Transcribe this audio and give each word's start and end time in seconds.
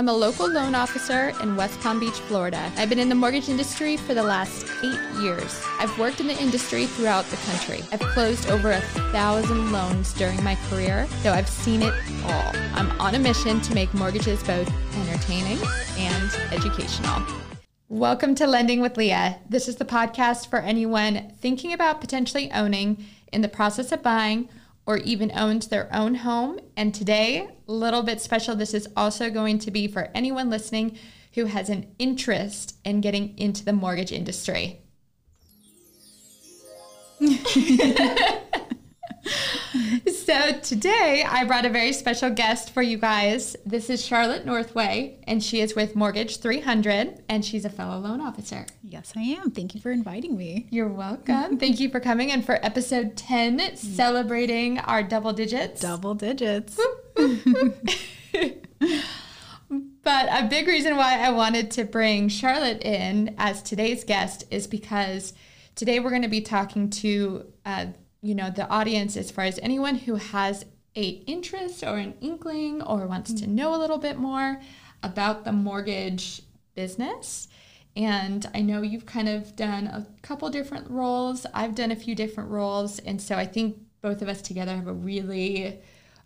I'm 0.00 0.08
a 0.08 0.12
local 0.12 0.48
loan 0.48 0.76
officer 0.76 1.32
in 1.42 1.56
West 1.56 1.80
Palm 1.80 1.98
Beach, 1.98 2.20
Florida. 2.20 2.70
I've 2.76 2.88
been 2.88 3.00
in 3.00 3.08
the 3.08 3.16
mortgage 3.16 3.48
industry 3.48 3.96
for 3.96 4.14
the 4.14 4.22
last 4.22 4.64
eight 4.84 5.20
years. 5.20 5.60
I've 5.80 5.98
worked 5.98 6.20
in 6.20 6.28
the 6.28 6.40
industry 6.40 6.86
throughout 6.86 7.24
the 7.24 7.36
country. 7.38 7.82
I've 7.90 7.98
closed 8.12 8.48
over 8.48 8.70
a 8.70 8.80
thousand 9.10 9.72
loans 9.72 10.12
during 10.12 10.40
my 10.44 10.54
career, 10.68 11.08
so 11.24 11.32
I've 11.32 11.48
seen 11.48 11.82
it 11.82 11.92
all. 12.22 12.52
I'm 12.74 12.92
on 13.00 13.16
a 13.16 13.18
mission 13.18 13.60
to 13.60 13.74
make 13.74 13.92
mortgages 13.92 14.40
both 14.44 14.72
entertaining 14.98 15.58
and 15.96 16.30
educational. 16.52 17.20
Welcome 17.88 18.36
to 18.36 18.46
Lending 18.46 18.80
with 18.80 18.96
Leah. 18.96 19.40
This 19.48 19.66
is 19.66 19.76
the 19.76 19.84
podcast 19.84 20.48
for 20.48 20.60
anyone 20.60 21.32
thinking 21.40 21.72
about 21.72 22.00
potentially 22.00 22.52
owning, 22.52 23.04
in 23.32 23.42
the 23.42 23.48
process 23.48 23.90
of 23.90 24.04
buying, 24.04 24.48
or 24.88 24.96
even 24.96 25.30
owned 25.36 25.62
their 25.64 25.94
own 25.94 26.14
home. 26.14 26.58
And 26.74 26.94
today, 26.94 27.46
a 27.68 27.72
little 27.72 28.02
bit 28.02 28.22
special, 28.22 28.56
this 28.56 28.72
is 28.72 28.88
also 28.96 29.28
going 29.28 29.58
to 29.58 29.70
be 29.70 29.86
for 29.86 30.10
anyone 30.14 30.48
listening 30.48 30.98
who 31.34 31.44
has 31.44 31.68
an 31.68 31.94
interest 31.98 32.74
in 32.86 33.02
getting 33.02 33.38
into 33.38 33.66
the 33.66 33.74
mortgage 33.74 34.12
industry. 34.12 34.80
so 39.28 40.58
today 40.60 41.24
I 41.28 41.44
brought 41.44 41.64
a 41.64 41.68
very 41.68 41.92
special 41.92 42.30
guest 42.30 42.70
for 42.72 42.82
you 42.82 42.98
guys. 42.98 43.56
This 43.66 43.90
is 43.90 44.04
Charlotte 44.04 44.46
Northway, 44.46 45.18
and 45.26 45.42
she 45.42 45.60
is 45.60 45.74
with 45.74 45.94
Mortgage 45.96 46.38
300, 46.38 47.22
and 47.28 47.44
she's 47.44 47.64
a 47.64 47.70
fellow 47.70 47.98
loan 47.98 48.20
officer. 48.20 48.66
Yes, 48.82 49.12
I 49.16 49.22
am. 49.22 49.50
Thank 49.50 49.74
you 49.74 49.80
for 49.80 49.90
inviting 49.90 50.36
me. 50.36 50.66
You're 50.70 50.88
welcome. 50.88 51.58
Thank 51.58 51.80
you 51.80 51.90
for 51.90 52.00
coming 52.00 52.32
and 52.32 52.44
for 52.44 52.58
episode 52.64 53.16
10, 53.16 53.76
celebrating 53.76 54.78
our 54.80 55.02
double 55.02 55.32
digits. 55.32 55.80
Double 55.80 56.14
digits. 56.14 56.78
But 60.08 60.28
a 60.30 60.48
big 60.48 60.66
reason 60.66 60.96
why 60.96 61.18
I 61.20 61.30
wanted 61.32 61.70
to 61.72 61.84
bring 61.84 62.30
Charlotte 62.30 62.82
in 62.82 63.34
as 63.36 63.62
today's 63.62 64.04
guest 64.04 64.44
is 64.50 64.66
because 64.66 65.34
today 65.74 66.00
we're 66.00 66.08
going 66.08 66.22
to 66.22 66.28
be 66.28 66.40
talking 66.40 66.88
to, 66.88 67.44
uh, 67.66 67.86
you 68.20 68.34
know, 68.34 68.50
the 68.50 68.68
audience 68.68 69.16
as 69.16 69.30
far 69.30 69.44
as 69.44 69.58
anyone 69.60 69.94
who 69.94 70.16
has 70.16 70.64
a 70.96 71.08
interest 71.26 71.84
or 71.84 71.96
an 71.96 72.14
inkling 72.20 72.82
or 72.82 73.06
wants 73.06 73.32
to 73.32 73.46
know 73.46 73.74
a 73.74 73.78
little 73.78 73.98
bit 73.98 74.18
more 74.18 74.60
about 75.02 75.44
the 75.44 75.52
mortgage 75.52 76.42
business. 76.74 77.48
And 77.96 78.48
I 78.54 78.60
know 78.60 78.82
you've 78.82 79.06
kind 79.06 79.28
of 79.28 79.56
done 79.56 79.86
a 79.86 80.06
couple 80.22 80.48
different 80.50 80.90
roles. 80.90 81.46
I've 81.54 81.74
done 81.74 81.90
a 81.90 81.96
few 81.96 82.14
different 82.14 82.50
roles, 82.50 82.98
and 83.00 83.20
so 83.20 83.36
I 83.36 83.46
think 83.46 83.78
both 84.00 84.22
of 84.22 84.28
us 84.28 84.40
together 84.40 84.74
have 84.74 84.86
a 84.86 84.92
really 84.92 85.80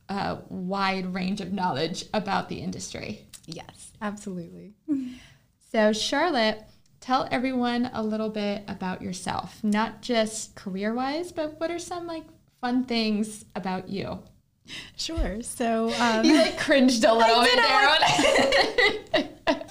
uh, 0.08 0.36
wide 0.48 1.14
range 1.14 1.40
of 1.40 1.52
knowledge 1.52 2.04
about 2.12 2.48
the 2.48 2.56
industry. 2.56 3.26
Yes, 3.46 3.92
absolutely. 4.00 4.74
So, 5.70 5.92
Charlotte, 5.94 6.64
tell 7.02 7.28
everyone 7.30 7.90
a 7.92 8.02
little 8.02 8.30
bit 8.30 8.62
about 8.68 9.02
yourself, 9.02 9.62
not 9.62 10.00
just 10.00 10.54
career 10.54 10.94
wise, 10.94 11.32
but 11.32 11.60
what 11.60 11.70
are 11.70 11.78
some 11.78 12.06
like 12.06 12.24
fun 12.60 12.84
things 12.84 13.44
about 13.54 13.88
you? 13.88 14.20
Sure. 14.96 15.42
So 15.42 15.92
um, 16.00 16.24
You 16.24 16.36
like 16.36 16.58
cringed 16.58 17.04
a 17.04 17.12
little 17.12 17.42
bit 17.42 17.56
there. 19.44 19.58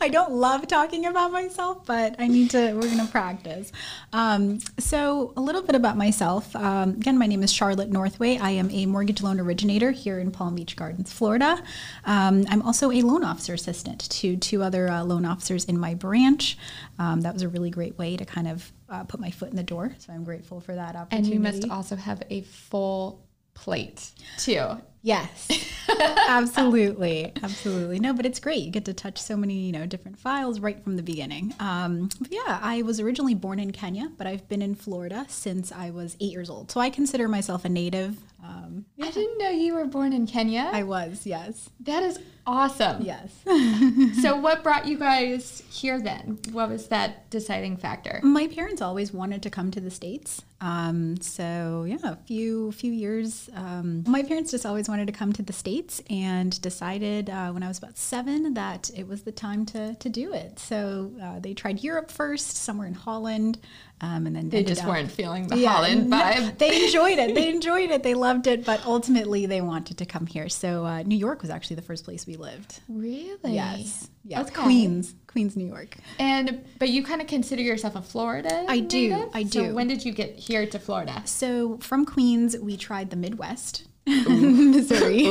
I 0.00 0.08
don't 0.08 0.32
love 0.32 0.66
talking 0.66 1.06
about 1.06 1.32
myself, 1.32 1.84
but 1.86 2.16
I 2.18 2.28
need 2.28 2.50
to, 2.50 2.74
we're 2.74 2.82
going 2.82 2.98
to 2.98 3.06
practice. 3.06 3.72
Um, 4.12 4.60
so, 4.78 5.32
a 5.36 5.40
little 5.40 5.62
bit 5.62 5.74
about 5.74 5.96
myself. 5.96 6.54
Um, 6.56 6.90
again, 6.90 7.18
my 7.18 7.26
name 7.26 7.42
is 7.42 7.52
Charlotte 7.52 7.90
Northway. 7.90 8.38
I 8.38 8.50
am 8.50 8.70
a 8.70 8.86
mortgage 8.86 9.22
loan 9.22 9.40
originator 9.40 9.90
here 9.90 10.18
in 10.18 10.30
Palm 10.30 10.54
Beach 10.54 10.76
Gardens, 10.76 11.12
Florida. 11.12 11.62
Um, 12.04 12.44
I'm 12.48 12.62
also 12.62 12.90
a 12.90 13.02
loan 13.02 13.24
officer 13.24 13.54
assistant 13.54 14.00
to 14.10 14.36
two 14.36 14.62
other 14.62 14.88
uh, 14.88 15.04
loan 15.04 15.24
officers 15.24 15.64
in 15.64 15.78
my 15.78 15.94
branch. 15.94 16.58
Um, 16.98 17.22
that 17.22 17.32
was 17.32 17.42
a 17.42 17.48
really 17.48 17.70
great 17.70 17.98
way 17.98 18.16
to 18.16 18.24
kind 18.24 18.48
of 18.48 18.72
uh, 18.88 19.04
put 19.04 19.20
my 19.20 19.30
foot 19.30 19.50
in 19.50 19.56
the 19.56 19.62
door. 19.62 19.94
So, 19.98 20.12
I'm 20.12 20.24
grateful 20.24 20.60
for 20.60 20.74
that 20.74 20.96
opportunity. 20.96 21.16
and 21.16 21.26
you 21.34 21.40
must 21.40 21.70
also 21.70 21.96
have 21.96 22.22
a 22.30 22.42
full 22.42 23.24
plate 23.54 24.10
too. 24.38 24.80
Yes, 25.02 25.48
absolutely, 26.28 27.32
absolutely. 27.42 27.98
No, 27.98 28.12
but 28.12 28.26
it's 28.26 28.40
great. 28.40 28.62
You 28.62 28.70
get 28.70 28.84
to 28.86 28.94
touch 28.94 29.20
so 29.20 29.36
many, 29.36 29.54
you 29.60 29.72
know, 29.72 29.86
different 29.86 30.18
files 30.18 30.60
right 30.60 30.82
from 30.82 30.96
the 30.96 31.02
beginning. 31.02 31.54
Um, 31.60 32.08
yeah, 32.30 32.58
I 32.62 32.82
was 32.82 33.00
originally 33.00 33.34
born 33.34 33.58
in 33.58 33.72
Kenya, 33.72 34.10
but 34.16 34.26
I've 34.26 34.48
been 34.48 34.62
in 34.62 34.74
Florida 34.74 35.26
since 35.28 35.72
I 35.72 35.90
was 35.90 36.16
eight 36.20 36.32
years 36.32 36.50
old. 36.50 36.70
So 36.70 36.80
I 36.80 36.90
consider 36.90 37.28
myself 37.28 37.64
a 37.64 37.68
native. 37.68 38.16
Um, 38.44 38.84
I 39.00 39.10
didn't 39.10 39.38
know 39.38 39.50
you 39.50 39.74
were 39.74 39.86
born 39.86 40.12
in 40.12 40.26
Kenya. 40.26 40.68
I 40.72 40.82
was, 40.82 41.26
yes, 41.26 41.70
that 41.80 42.02
is 42.02 42.18
awesome. 42.46 43.02
yes. 43.02 43.30
So, 44.20 44.36
what 44.40 44.62
brought 44.62 44.86
you 44.86 44.98
guys 44.98 45.62
here 45.70 46.00
then? 46.00 46.38
What 46.52 46.68
was 46.68 46.88
that 46.88 47.30
deciding 47.30 47.78
factor? 47.78 48.20
My 48.22 48.46
parents 48.48 48.82
always 48.82 49.12
wanted 49.12 49.42
to 49.42 49.50
come 49.50 49.70
to 49.72 49.80
the 49.80 49.90
states. 49.90 50.42
Um, 50.60 51.20
so 51.20 51.84
yeah, 51.86 51.98
a 52.02 52.16
few 52.16 52.72
few 52.72 52.90
years. 52.90 53.50
Um, 53.54 54.02
my 54.06 54.22
parents 54.22 54.50
just 54.50 54.64
always 54.64 54.88
wanted 54.88 55.06
to 55.08 55.12
come 55.12 55.30
to 55.34 55.42
the 55.42 55.52
states, 55.52 56.00
and 56.08 56.58
decided 56.62 57.28
uh, 57.28 57.50
when 57.50 57.62
I 57.62 57.68
was 57.68 57.76
about 57.76 57.98
seven 57.98 58.54
that 58.54 58.90
it 58.96 59.06
was 59.06 59.22
the 59.22 59.32
time 59.32 59.66
to 59.66 59.94
to 59.94 60.08
do 60.08 60.32
it. 60.32 60.58
So 60.58 61.12
uh, 61.22 61.40
they 61.40 61.52
tried 61.52 61.82
Europe 61.82 62.10
first, 62.10 62.56
somewhere 62.56 62.86
in 62.86 62.94
Holland, 62.94 63.58
um, 64.00 64.26
and 64.26 64.34
then 64.36 64.48
They 64.50 64.62
just 64.64 64.82
up- 64.82 64.88
weren't 64.88 65.10
feeling 65.10 65.46
the 65.46 65.56
Yeah, 65.56 65.70
Holland 65.70 66.10
no, 66.10 66.20
vibe. 66.20 66.58
they 66.58 66.84
enjoyed 66.84 67.18
it. 67.18 67.34
They 67.34 67.48
enjoyed 67.54 67.90
it. 67.90 68.02
They 68.02 68.14
loved 68.14 68.46
it, 68.46 68.64
but 68.64 68.84
ultimately 68.84 69.46
they 69.46 69.60
wanted 69.60 69.98
to 69.98 70.04
come 70.06 70.26
here. 70.26 70.48
So 70.48 70.84
uh, 70.84 71.02
New 71.02 71.16
York 71.16 71.40
was 71.42 71.50
actually 71.50 71.76
the 71.76 71.82
first 71.82 72.04
place 72.04 72.26
we 72.26 72.36
lived. 72.36 72.80
Really? 72.88 73.54
Yes, 73.54 74.08
yeah, 74.24 74.40
Okay. 74.42 74.52
Queens, 74.62 75.14
Queens, 75.26 75.56
New 75.56 75.66
York. 75.68 75.96
And 76.18 76.64
but 76.78 76.88
you 76.90 77.02
kind 77.04 77.20
of 77.20 77.26
consider 77.28 77.62
yourself 77.62 77.94
a 77.96 78.02
Florida. 78.02 78.64
I 78.68 78.80
do, 78.80 79.10
native? 79.10 79.28
I 79.32 79.44
So 79.44 79.62
do. 79.68 79.74
when 79.74 79.86
did 79.86 80.04
you 80.04 80.12
get 80.12 80.36
here 80.36 80.66
to 80.66 80.78
Florida? 80.78 81.22
So 81.24 81.78
from 81.78 82.04
Queens, 82.04 82.56
we 82.58 82.76
tried 82.76 83.10
the 83.10 83.16
Midwest, 83.16 83.84
Missouri. 84.26 85.22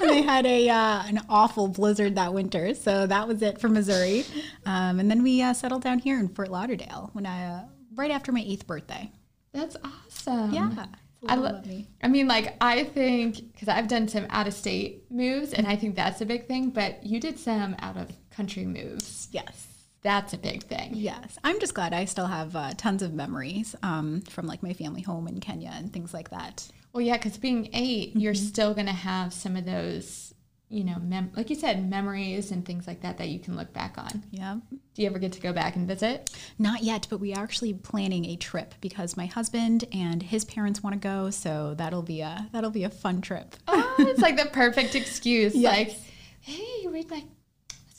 they 0.00 0.22
had 0.22 0.44
a 0.46 0.68
uh, 0.68 1.02
an 1.06 1.20
awful 1.28 1.68
blizzard 1.68 2.16
that 2.16 2.34
winter, 2.34 2.74
so 2.74 3.06
that 3.06 3.26
was 3.26 3.42
it 3.42 3.60
for 3.60 3.68
Missouri. 3.68 4.24
Um, 4.66 5.00
and 5.00 5.10
then 5.10 5.22
we 5.22 5.42
uh, 5.42 5.54
settled 5.54 5.82
down 5.82 5.98
here 6.00 6.18
in 6.18 6.28
Fort 6.28 6.50
Lauderdale 6.50 7.10
when 7.12 7.24
I 7.24 7.46
uh, 7.46 7.64
right 7.94 8.10
after 8.10 8.32
my 8.32 8.44
eighth 8.46 8.66
birthday. 8.66 9.10
That's 9.52 9.76
awesome. 9.82 10.52
Yeah, 10.52 10.86
I, 11.28 11.36
little 11.36 11.56
lo- 11.56 11.62
me. 11.64 11.86
I 12.02 12.08
mean, 12.08 12.28
like, 12.28 12.56
I 12.60 12.84
think, 12.84 13.52
because 13.52 13.68
I've 13.68 13.88
done 13.88 14.06
some 14.08 14.26
out 14.28 14.46
of 14.46 14.54
state 14.54 15.10
moves, 15.10 15.52
and 15.54 15.66
I 15.66 15.76
think 15.76 15.96
that's 15.96 16.20
a 16.20 16.26
big 16.26 16.46
thing, 16.46 16.70
but 16.70 17.04
you 17.04 17.20
did 17.20 17.38
some 17.38 17.74
out 17.78 17.96
of 17.96 18.10
country 18.30 18.66
moves. 18.66 19.28
Yes. 19.32 19.68
That's 20.02 20.34
a 20.34 20.38
big 20.38 20.62
thing. 20.62 20.90
Yes, 20.94 21.36
I'm 21.42 21.58
just 21.58 21.74
glad 21.74 21.92
I 21.92 22.04
still 22.04 22.26
have 22.26 22.54
uh, 22.54 22.74
tons 22.76 23.02
of 23.02 23.12
memories 23.12 23.74
um, 23.82 24.20
from 24.20 24.46
like 24.46 24.62
my 24.62 24.72
family 24.72 25.02
home 25.02 25.26
in 25.26 25.40
Kenya 25.40 25.72
and 25.74 25.92
things 25.92 26.14
like 26.14 26.30
that. 26.30 26.68
Well, 26.96 27.04
yeah, 27.04 27.18
because 27.18 27.36
being 27.36 27.68
8 27.74 28.16
you're 28.16 28.32
Mm-hmm. 28.32 28.46
still 28.46 28.72
going 28.72 28.86
to 28.86 28.92
have 28.92 29.34
some 29.34 29.54
of 29.54 29.66
those, 29.66 30.32
you 30.70 30.82
know, 30.82 30.96
mem- 30.98 31.30
like 31.36 31.50
you 31.50 31.56
said, 31.56 31.88
memories 31.90 32.50
and 32.52 32.64
things 32.64 32.86
like 32.86 33.02
that 33.02 33.18
that 33.18 33.28
you 33.28 33.38
can 33.38 33.54
look 33.54 33.70
back 33.74 33.98
on. 33.98 34.22
Yeah. 34.30 34.56
Do 34.70 35.02
you 35.02 35.06
ever 35.06 35.18
get 35.18 35.32
to 35.32 35.40
go 35.40 35.52
back 35.52 35.76
and 35.76 35.86
visit? 35.86 36.30
Not 36.58 36.82
yet, 36.82 37.06
but 37.10 37.18
we 37.20 37.34
are 37.34 37.42
actually 37.44 37.74
planning 37.74 38.24
a 38.24 38.36
trip 38.36 38.74
because 38.80 39.14
my 39.14 39.26
husband 39.26 39.84
and 39.92 40.22
his 40.22 40.46
parents 40.46 40.82
want 40.82 40.94
to 40.94 40.98
go, 41.00 41.28
so 41.28 41.74
that'll 41.76 42.00
be 42.02 42.22
a 42.22 42.48
that'll 42.52 42.70
be 42.70 42.84
a 42.84 42.90
fun 42.90 43.20
trip. 43.20 43.56
Oh, 43.68 43.94
it's 43.98 44.22
like 44.22 44.38
the 44.38 44.46
perfect 44.52 44.94
excuse. 44.94 45.54
Yes. 45.54 45.76
Like, 45.90 45.96
hey, 46.40 46.86
read 46.88 47.10
my, 47.10 47.24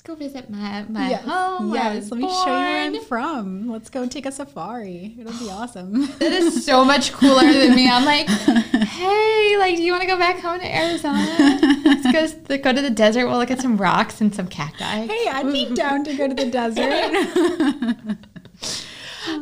go 0.07 0.15
visit 0.15 0.49
my, 0.49 0.85
my 0.87 1.09
Yes. 1.09 1.25
home. 1.25 1.69
where 1.69 1.83
I 1.83 1.95
was 1.95 2.05
yes. 2.05 2.11
Let 2.11 2.21
me 2.21 2.29
show 2.29 2.45
you 2.45 2.45
where 2.45 2.85
I'm 2.85 3.01
from. 3.01 3.69
Let's 3.69 3.89
go 3.89 4.07
take 4.07 4.25
a 4.25 4.31
safari. 4.31 5.17
It'll 5.19 5.37
be 5.37 5.49
awesome. 5.51 6.07
That 6.19 6.31
is 6.31 6.65
so 6.65 6.85
much 6.85 7.11
cooler 7.11 7.51
than 7.51 7.75
me. 7.75 7.89
I'm 7.89 8.05
like, 8.05 8.27
hey, 8.29 9.57
like, 9.59 9.75
do 9.75 9.83
you 9.83 9.91
want 9.91 10.03
to 10.03 10.07
go 10.07 10.17
back 10.17 10.39
home 10.39 10.59
to 10.59 10.75
Arizona? 10.75 11.59
Let's 11.83 12.47
go, 12.47 12.57
go 12.57 12.71
to 12.71 12.81
the 12.81 12.89
desert. 12.89 13.27
We'll 13.27 13.37
look 13.37 13.51
at 13.51 13.59
some 13.59 13.75
rocks 13.75 14.21
and 14.21 14.33
some 14.33 14.47
cacti. 14.47 15.07
hey, 15.07 15.27
I'd 15.27 15.51
be 15.51 15.75
down 15.75 16.05
to 16.05 16.15
go 16.15 16.29
to 16.29 16.33
the 16.33 16.49
desert. 16.49 16.87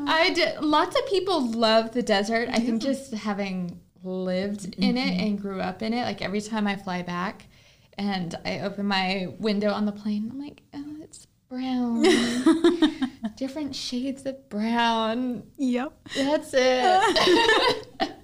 I 0.07 0.31
did. 0.33 0.61
Lots 0.61 0.97
of 0.97 1.05
people 1.05 1.45
love 1.51 1.91
the 1.91 2.01
desert. 2.01 2.49
I 2.51 2.59
think 2.59 2.81
just 2.81 3.13
having 3.13 3.79
lived 4.03 4.73
in 4.79 4.97
it 4.97 5.11
mm-hmm. 5.11 5.19
and 5.27 5.39
grew 5.39 5.61
up 5.61 5.83
in 5.83 5.93
it, 5.93 6.05
like 6.05 6.23
every 6.23 6.41
time 6.41 6.65
I 6.65 6.75
fly 6.75 7.03
back 7.03 7.45
and 7.97 8.35
I 8.45 8.59
open 8.61 8.85
my 8.85 9.33
window 9.39 9.71
on 9.71 9.85
the 9.85 9.91
plane, 9.91 10.29
I'm 10.31 10.39
like, 10.39 10.61
oh, 10.73 10.95
it's 11.01 11.27
brown. 11.49 12.03
Different 13.37 13.75
shades 13.75 14.25
of 14.25 14.49
brown. 14.49 15.43
yep. 15.57 15.93
That's 16.15 16.51
it. 16.53 17.87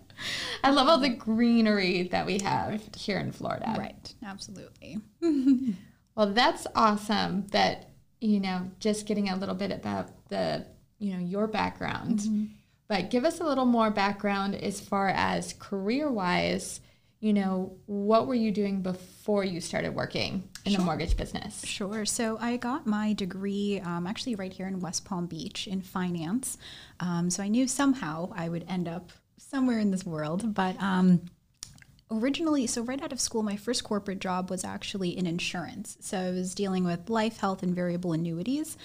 I 0.63 0.69
love 0.69 0.87
all 0.87 0.99
the 0.99 1.09
greenery 1.09 2.03
that 2.09 2.25
we 2.25 2.39
have 2.39 2.81
here 2.95 3.17
in 3.17 3.31
Florida. 3.31 3.73
Right. 3.77 4.13
Absolutely. 4.23 4.99
Well, 6.15 6.33
that's 6.33 6.67
awesome 6.75 7.47
that, 7.47 7.89
you 8.19 8.39
know, 8.39 8.69
just 8.79 9.05
getting 9.05 9.29
a 9.29 9.35
little 9.35 9.55
bit 9.55 9.71
about 9.71 10.27
the, 10.27 10.65
you 10.99 11.13
know, 11.13 11.19
your 11.19 11.47
background. 11.47 12.19
Mm-hmm. 12.19 12.45
But 12.87 13.09
give 13.09 13.23
us 13.23 13.39
a 13.39 13.45
little 13.45 13.65
more 13.65 13.89
background 13.89 14.55
as 14.55 14.81
far 14.81 15.07
as 15.07 15.53
career 15.57 16.11
wise, 16.11 16.81
you 17.21 17.33
know, 17.33 17.77
what 17.85 18.27
were 18.27 18.35
you 18.35 18.51
doing 18.51 18.81
before 18.81 19.43
you 19.43 19.61
started 19.61 19.95
working? 19.95 20.49
in 20.65 20.73
the 20.73 20.79
mortgage 20.79 21.17
business? 21.17 21.65
Sure. 21.65 22.05
So 22.05 22.37
I 22.39 22.57
got 22.57 22.85
my 22.85 23.13
degree 23.13 23.81
um, 23.83 24.05
actually 24.05 24.35
right 24.35 24.51
here 24.51 24.67
in 24.67 24.79
West 24.79 25.05
Palm 25.05 25.25
Beach 25.25 25.67
in 25.67 25.81
finance. 25.81 26.57
Um, 26.99 27.29
so 27.29 27.41
I 27.41 27.47
knew 27.47 27.67
somehow 27.67 28.31
I 28.35 28.49
would 28.49 28.65
end 28.67 28.87
up 28.87 29.11
somewhere 29.37 29.79
in 29.79 29.91
this 29.91 30.05
world, 30.05 30.53
but. 30.53 30.81
Um, 30.81 31.21
originally, 32.13 32.67
so 32.67 32.81
right 32.81 33.01
out 33.01 33.13
of 33.13 33.21
school, 33.21 33.41
my 33.41 33.55
first 33.55 33.85
corporate 33.85 34.19
job 34.19 34.49
was 34.49 34.65
actually 34.65 35.17
in 35.17 35.25
insurance. 35.25 35.97
So 36.01 36.17
I 36.17 36.29
was 36.31 36.53
dealing 36.53 36.83
with 36.83 37.09
life, 37.09 37.37
health, 37.37 37.63
and 37.63 37.73
variable 37.73 38.11
annuities. 38.11 38.77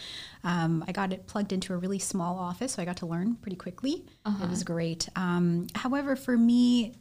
Um, 0.45 0.85
I 0.87 0.93
got 0.93 1.13
it 1.13 1.27
plugged 1.27 1.53
into 1.53 1.75
a 1.75 1.77
really 1.77 1.99
small 1.99 2.39
office, 2.39 2.75
so 2.75 2.83
I 2.83 2.85
got 2.85 2.99
to 2.99 3.07
learn 3.07 3.35
pretty 3.35 3.57
quickly. 3.57 4.07
Uh-huh. 4.25 4.45
It 4.45 4.49
was 4.49 4.63
great. 4.63 5.09
Um, 5.17 5.67
however, 5.75 6.15
for 6.15 6.37
me, 6.37 6.95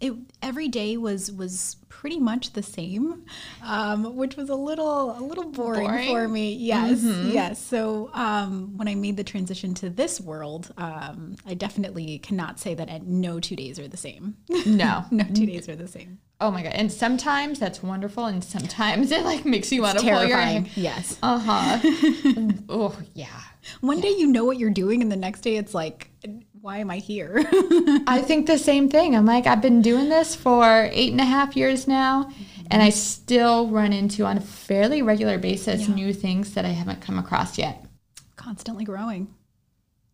it 0.00 0.12
every 0.42 0.68
day 0.68 0.96
was 0.96 1.30
was 1.30 1.76
pretty 1.88 2.18
much 2.18 2.52
the 2.52 2.62
same, 2.62 3.24
um, 3.62 4.16
which 4.16 4.36
was 4.36 4.50
a 4.50 4.54
little 4.54 5.16
a 5.16 5.22
little 5.22 5.50
boring, 5.50 5.86
boring? 5.86 6.08
for 6.08 6.28
me. 6.28 6.54
Yes, 6.54 7.00
mm-hmm. 7.00 7.30
yes. 7.30 7.58
So 7.62 8.10
um, 8.12 8.76
when 8.76 8.88
I 8.88 8.94
made 8.94 9.16
the 9.16 9.24
transition 9.24 9.74
to 9.74 9.88
this 9.88 10.20
world, 10.20 10.72
um, 10.76 11.36
I 11.46 11.54
definitely 11.54 12.18
cannot 12.18 12.60
say 12.60 12.74
that 12.74 13.06
no 13.06 13.40
two 13.40 13.56
days 13.56 13.78
are 13.78 13.88
the 13.88 13.96
same. 13.96 14.36
No, 14.66 15.04
no 15.10 15.24
two 15.24 15.46
days 15.46 15.68
are 15.68 15.76
the 15.76 15.88
same. 15.88 16.18
Oh 16.40 16.50
my 16.50 16.62
god! 16.62 16.72
And 16.74 16.92
sometimes 16.92 17.58
that's 17.58 17.82
wonderful, 17.82 18.26
and 18.26 18.42
sometimes 18.42 19.10
it 19.16 19.24
like 19.24 19.44
makes 19.44 19.72
you 19.72 19.82
want 19.82 19.98
to 19.98 20.04
pull 20.04 20.24
your 20.26 20.38
hair. 20.38 20.64
Yes. 20.74 21.18
Uh 21.22 21.38
huh. 21.38 21.78
oh 22.68 22.98
yeah. 23.14 23.40
One 23.80 23.96
yeah. 23.98 24.02
day 24.02 24.14
you 24.18 24.26
know 24.26 24.44
what 24.44 24.58
you're 24.58 24.68
doing, 24.70 25.00
and 25.00 25.10
the 25.10 25.16
next 25.16 25.40
day 25.40 25.56
it's 25.56 25.72
like 25.72 26.10
why 26.64 26.78
am 26.78 26.90
I 26.90 26.96
here? 26.96 27.44
I 28.06 28.22
think 28.26 28.46
the 28.46 28.56
same 28.56 28.88
thing. 28.88 29.14
I'm 29.14 29.26
like, 29.26 29.46
I've 29.46 29.60
been 29.60 29.82
doing 29.82 30.08
this 30.08 30.34
for 30.34 30.88
eight 30.92 31.12
and 31.12 31.20
a 31.20 31.24
half 31.26 31.58
years 31.58 31.86
now, 31.86 32.24
mm-hmm. 32.24 32.62
and 32.70 32.82
I 32.82 32.88
still 32.88 33.68
run 33.68 33.92
into 33.92 34.24
on 34.24 34.38
a 34.38 34.40
fairly 34.40 35.02
regular 35.02 35.36
basis 35.36 35.86
yeah. 35.86 35.94
new 35.94 36.14
things 36.14 36.54
that 36.54 36.64
I 36.64 36.68
haven't 36.68 37.02
come 37.02 37.18
across 37.18 37.58
yet. 37.58 37.84
Constantly 38.36 38.82
growing. 38.82 39.34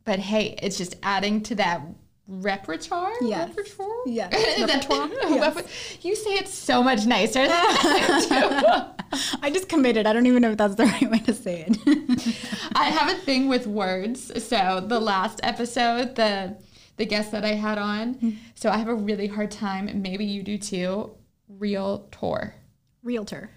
But 0.05 0.19
hey, 0.19 0.59
it's 0.61 0.77
just 0.77 0.97
adding 1.05 1.41
to 1.45 1.55
that 1.55 1.83
repertoire. 2.31 3.13
Yes. 3.21 3.49
Repertoire. 3.49 3.89
Yes. 4.07 4.33
repertoire. 4.61 5.09
yes. 5.29 5.99
You 6.03 6.15
say 6.15 6.35
it 6.35 6.49
so 6.49 6.83
much 6.83 7.05
nicer 7.05 7.47
than 7.47 7.51
I 7.51 8.95
do. 9.03 9.19
I 9.43 9.51
just 9.51 9.69
committed. 9.69 10.07
I 10.07 10.13
don't 10.13 10.27
even 10.27 10.41
know 10.41 10.53
if 10.53 10.57
that's 10.57 10.77
the 10.77 10.87
right 10.87 11.11
way 11.11 11.19
to 11.19 11.35
say 11.35 11.67
it. 11.69 12.41
I 12.75 12.85
have 12.85 13.11
a 13.11 13.19
thing 13.21 13.49
with 13.49 13.67
words. 13.67 14.33
So 14.45 14.81
the 14.87 15.01
last 15.01 15.41
episode, 15.43 16.15
the 16.15 16.57
the 16.97 17.07
guest 17.07 17.33
that 17.33 17.45
I 17.45 17.55
had 17.55 17.79
on, 17.79 18.15
mm-hmm. 18.15 18.31
so 18.55 18.71
I 18.71 18.77
have 18.77 18.89
a 18.89 18.95
really 18.95 19.27
hard 19.27 19.51
time, 19.51 20.03
maybe 20.03 20.25
you 20.25 20.43
do 20.43 20.59
too. 20.59 21.11
Real 21.49 22.07
tour. 22.13 22.55
Realtor. 23.03 23.51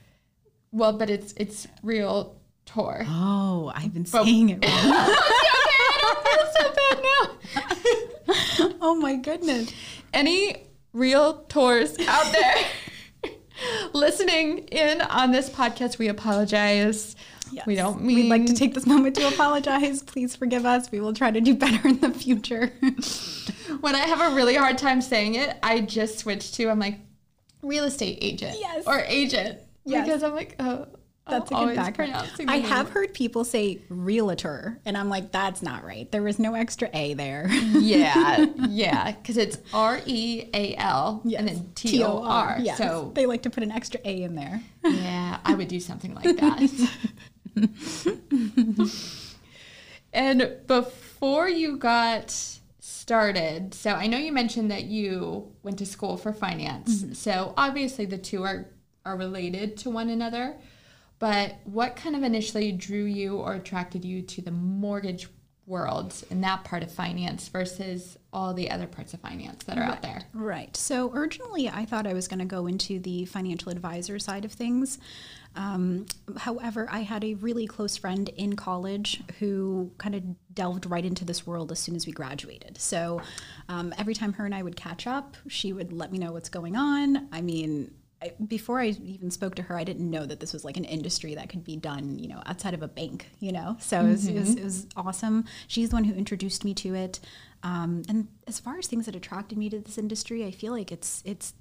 Well, 0.71 0.93
but 0.93 1.09
it's 1.09 1.33
it's 1.37 1.67
real 1.83 2.35
tour. 2.65 3.05
Oh, 3.07 3.71
I've 3.75 3.93
been 3.93 4.05
saying 4.05 4.49
it 4.49 4.65
wrong. 4.65 4.73
okay, 4.73 4.89
I 4.89 5.99
don't 6.01 6.23
feel 6.25 6.45
so 6.57 6.73
bad 6.73 7.03
now. 7.03 7.72
oh 8.81 8.97
my 9.00 9.15
goodness. 9.15 9.71
Any 10.13 10.68
real 10.94 11.44
tours 11.44 11.97
out 12.07 12.31
there? 12.31 12.56
listening 13.94 14.59
in 14.69 15.01
on 15.01 15.31
this 15.31 15.50
podcast, 15.50 15.97
we 15.97 16.07
apologize. 16.07 17.15
Yes. 17.51 17.65
We 17.65 17.75
don't 17.75 18.01
mean. 18.01 18.15
We'd 18.15 18.30
like 18.30 18.45
to 18.47 18.53
take 18.53 18.74
this 18.74 18.85
moment 18.85 19.15
to 19.18 19.27
apologize. 19.27 20.01
Please 20.01 20.35
forgive 20.35 20.65
us. 20.65 20.91
We 20.91 21.00
will 21.00 21.13
try 21.13 21.30
to 21.31 21.41
do 21.41 21.53
better 21.56 21.88
in 21.88 22.00
the 22.00 22.12
future. 22.12 22.68
when 23.81 23.95
I 23.95 24.00
have 24.00 24.31
a 24.31 24.35
really 24.35 24.56
hard 24.56 24.77
time 24.77 25.01
saying 25.01 25.35
it, 25.35 25.57
I 25.62 25.81
just 25.81 26.19
switch 26.19 26.53
to, 26.53 26.69
I'm 26.69 26.80
like, 26.80 27.00
real 27.62 27.83
estate 27.83 28.18
agent. 28.21 28.57
Yes. 28.59 28.85
Or 28.88 29.00
agent. 29.01 29.59
Yes. 29.85 30.06
Because 30.06 30.24
I'm 30.24 30.33
like, 30.33 30.56
oh, 30.59 30.88
that's 31.27 31.51
a 31.51 31.55
good 31.55 31.75
background. 31.75 32.29
I 32.47 32.57
have 32.57 32.89
heard 32.89 33.13
people 33.13 33.45
say 33.45 33.79
realtor, 33.87 34.79
and 34.85 34.97
I'm 34.97 35.09
like, 35.09 35.31
that's 35.31 35.61
not 35.61 35.85
right. 35.85 36.11
There 36.11 36.21
was 36.21 36.37
no 36.37 36.53
extra 36.53 36.89
A 36.93 37.13
there. 37.13 37.47
yeah, 37.49 38.45
yeah, 38.69 39.11
because 39.11 39.37
it's 39.37 39.57
R 39.73 40.01
E 40.05 40.49
A 40.53 40.75
L 40.75 41.21
and 41.37 41.47
then 41.47 41.71
T 41.75 42.03
O 42.03 42.23
R. 42.23 42.57
Yes. 42.59 42.77
So 42.77 43.11
they 43.15 43.25
like 43.25 43.43
to 43.43 43.49
put 43.49 43.63
an 43.63 43.71
extra 43.71 44.01
A 44.03 44.23
in 44.23 44.35
there. 44.35 44.61
Yeah, 44.83 45.39
I 45.45 45.55
would 45.55 45.69
do 45.69 45.79
something 45.79 46.13
like 46.13 46.35
that. 46.37 46.89
and 50.13 50.57
before 50.67 51.47
you 51.47 51.77
got 51.77 52.31
started, 52.79 53.73
so 53.73 53.91
I 53.91 54.07
know 54.07 54.17
you 54.17 54.33
mentioned 54.33 54.71
that 54.71 54.83
you 54.85 55.53
went 55.63 55.77
to 55.79 55.85
school 55.85 56.17
for 56.17 56.33
finance. 56.33 57.03
Mm-hmm. 57.03 57.13
So 57.13 57.53
obviously 57.55 58.05
the 58.05 58.17
two 58.17 58.43
are 58.43 58.67
are 59.05 59.17
related 59.17 59.77
to 59.77 59.89
one 59.89 60.09
another. 60.09 60.57
But 61.23 61.55
what 61.63 61.95
kind 61.95 62.17
of 62.17 62.23
initially 62.23 62.73
drew 62.73 63.05
you 63.05 63.37
or 63.37 63.53
attracted 63.53 64.03
you 64.03 64.23
to 64.23 64.41
the 64.41 64.51
mortgage 64.51 65.29
world 65.65 66.13
and 66.29 66.43
that 66.43 66.65
part 66.65 66.83
of 66.83 66.91
finance 66.91 67.47
versus 67.47 68.17
all 68.33 68.53
the 68.53 68.69
other 68.69 68.87
parts 68.87 69.13
of 69.13 69.21
finance 69.21 69.63
that 69.63 69.77
are 69.77 69.83
right, 69.83 69.91
out 69.91 70.01
there? 70.01 70.23
Right. 70.33 70.75
So 70.75 71.13
originally, 71.13 71.69
I 71.69 71.85
thought 71.85 72.05
I 72.05 72.13
was 72.13 72.27
going 72.27 72.39
to 72.39 72.45
go 72.45 72.67
into 72.67 72.99
the 72.99 73.23
financial 73.23 73.71
advisor 73.71 74.19
side 74.19 74.43
of 74.43 74.51
things. 74.51 74.99
Um, 75.55 76.07
however, 76.39 76.89
I 76.91 77.03
had 77.03 77.23
a 77.23 77.35
really 77.35 77.67
close 77.67 77.95
friend 77.95 78.27
in 78.27 78.57
college 78.57 79.23
who 79.39 79.91
kind 79.99 80.15
of 80.15 80.23
delved 80.53 80.87
right 80.87 81.05
into 81.05 81.23
this 81.23 81.47
world 81.47 81.71
as 81.71 81.79
soon 81.79 81.95
as 81.95 82.05
we 82.05 82.11
graduated. 82.11 82.77
So 82.81 83.21
um, 83.69 83.93
every 83.97 84.13
time 84.13 84.33
her 84.33 84.43
and 84.43 84.53
I 84.53 84.61
would 84.61 84.75
catch 84.75 85.07
up, 85.07 85.37
she 85.47 85.71
would 85.71 85.93
let 85.93 86.11
me 86.11 86.17
know 86.17 86.33
what's 86.33 86.49
going 86.49 86.75
on. 86.75 87.29
I 87.31 87.39
mean, 87.39 87.93
before 88.47 88.79
I 88.79 88.87
even 88.87 89.31
spoke 89.31 89.55
to 89.55 89.63
her, 89.63 89.77
I 89.77 89.83
didn't 89.83 90.09
know 90.09 90.25
that 90.25 90.39
this 90.39 90.53
was 90.53 90.63
like 90.63 90.77
an 90.77 90.85
industry 90.85 91.35
that 91.35 91.49
could 91.49 91.63
be 91.63 91.75
done, 91.75 92.19
you 92.19 92.27
know, 92.27 92.41
outside 92.45 92.73
of 92.73 92.81
a 92.81 92.87
bank, 92.87 93.27
you 93.39 93.51
know. 93.51 93.77
So 93.79 93.97
mm-hmm. 93.97 94.07
it, 94.07 94.11
was, 94.11 94.27
it, 94.27 94.33
was, 94.35 94.55
it, 94.55 94.63
was, 94.63 94.87
awesome. 94.95 95.45
She's 95.67 95.89
the 95.89 95.95
one 95.95 96.03
who 96.03 96.13
introduced 96.13 96.63
me 96.63 96.73
to 96.75 96.95
it. 96.95 97.19
Um, 97.63 98.03
and 98.09 98.27
as 98.47 98.59
far 98.59 98.77
as 98.77 98.87
things 98.87 99.05
that 99.05 99.15
attracted 99.15 99.57
me 99.57 99.69
to 99.69 99.79
this 99.79 99.97
industry, 99.97 100.45
I 100.45 100.51
feel 100.51 100.73
like 100.73 100.91
it's 100.91 101.23
it's 101.25 101.53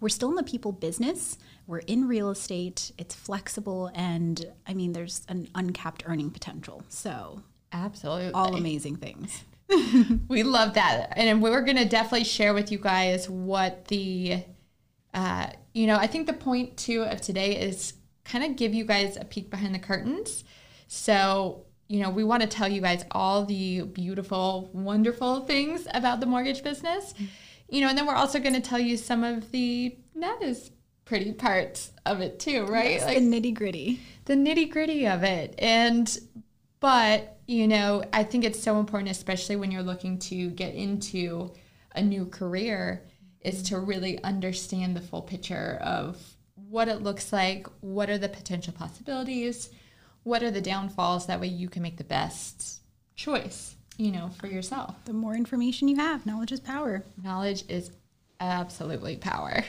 we're 0.00 0.08
still 0.08 0.30
in 0.30 0.36
the 0.36 0.42
people 0.42 0.72
business. 0.72 1.38
We're 1.66 1.78
in 1.78 2.06
real 2.06 2.30
estate. 2.30 2.92
It's 2.98 3.14
flexible, 3.14 3.90
and 3.94 4.44
I 4.66 4.74
mean, 4.74 4.92
there's 4.92 5.22
an 5.28 5.48
uncapped 5.54 6.04
earning 6.06 6.30
potential. 6.30 6.84
So 6.88 7.42
absolutely, 7.72 8.32
all 8.32 8.54
amazing 8.56 8.96
things. 8.96 9.44
we 10.28 10.42
love 10.42 10.74
that, 10.74 11.12
and 11.16 11.42
we're 11.42 11.62
going 11.62 11.76
to 11.76 11.84
definitely 11.84 12.24
share 12.24 12.54
with 12.54 12.70
you 12.70 12.78
guys 12.78 13.28
what 13.28 13.86
the 13.86 14.44
uh, 15.14 15.48
you 15.72 15.86
know, 15.86 15.96
I 15.96 16.06
think 16.06 16.26
the 16.26 16.32
point 16.32 16.76
too 16.76 17.02
of 17.02 17.20
today 17.20 17.56
is 17.56 17.94
kind 18.24 18.44
of 18.44 18.56
give 18.56 18.72
you 18.72 18.84
guys 18.84 19.16
a 19.16 19.24
peek 19.24 19.50
behind 19.50 19.74
the 19.74 19.78
curtains. 19.78 20.44
So, 20.86 21.64
you 21.88 22.00
know, 22.00 22.10
we 22.10 22.24
want 22.24 22.42
to 22.42 22.48
tell 22.48 22.68
you 22.68 22.80
guys 22.80 23.04
all 23.10 23.44
the 23.44 23.82
beautiful, 23.82 24.70
wonderful 24.72 25.40
things 25.40 25.86
about 25.92 26.20
the 26.20 26.26
mortgage 26.26 26.62
business. 26.62 27.14
You 27.68 27.80
know, 27.80 27.88
and 27.88 27.96
then 27.96 28.06
we're 28.06 28.14
also 28.14 28.38
going 28.38 28.54
to 28.54 28.60
tell 28.60 28.78
you 28.78 28.96
some 28.96 29.24
of 29.24 29.50
the 29.50 29.96
not 30.14 30.42
as 30.42 30.70
pretty 31.04 31.32
parts 31.32 31.92
of 32.06 32.20
it 32.20 32.38
too, 32.38 32.64
right? 32.66 32.92
Yes, 32.92 33.04
like 33.04 33.18
the 33.18 33.24
nitty 33.24 33.54
gritty. 33.54 34.00
The 34.26 34.34
nitty 34.34 34.70
gritty 34.70 35.06
of 35.06 35.22
it. 35.24 35.54
And, 35.58 36.18
but, 36.80 37.38
you 37.46 37.66
know, 37.66 38.04
I 38.12 38.24
think 38.24 38.44
it's 38.44 38.62
so 38.62 38.78
important, 38.78 39.10
especially 39.10 39.56
when 39.56 39.70
you're 39.70 39.82
looking 39.82 40.18
to 40.20 40.50
get 40.50 40.74
into 40.74 41.52
a 41.94 42.02
new 42.02 42.26
career 42.26 43.04
is 43.44 43.62
to 43.64 43.78
really 43.78 44.22
understand 44.22 44.96
the 44.96 45.00
full 45.00 45.22
picture 45.22 45.78
of 45.82 46.16
what 46.54 46.88
it 46.88 47.02
looks 47.02 47.32
like, 47.32 47.66
what 47.80 48.08
are 48.08 48.18
the 48.18 48.28
potential 48.28 48.72
possibilities, 48.72 49.70
what 50.22 50.42
are 50.42 50.50
the 50.50 50.60
downfalls. 50.60 51.26
That 51.26 51.40
way 51.40 51.48
you 51.48 51.68
can 51.68 51.82
make 51.82 51.96
the 51.96 52.04
best 52.04 52.80
choice, 53.14 53.76
you 53.96 54.12
know, 54.12 54.30
for 54.38 54.46
yourself. 54.46 54.96
The 55.04 55.12
more 55.12 55.34
information 55.34 55.88
you 55.88 55.96
have, 55.96 56.26
knowledge 56.26 56.52
is 56.52 56.60
power. 56.60 57.04
Knowledge 57.22 57.64
is 57.68 57.90
absolutely 58.40 59.16
power. 59.16 59.64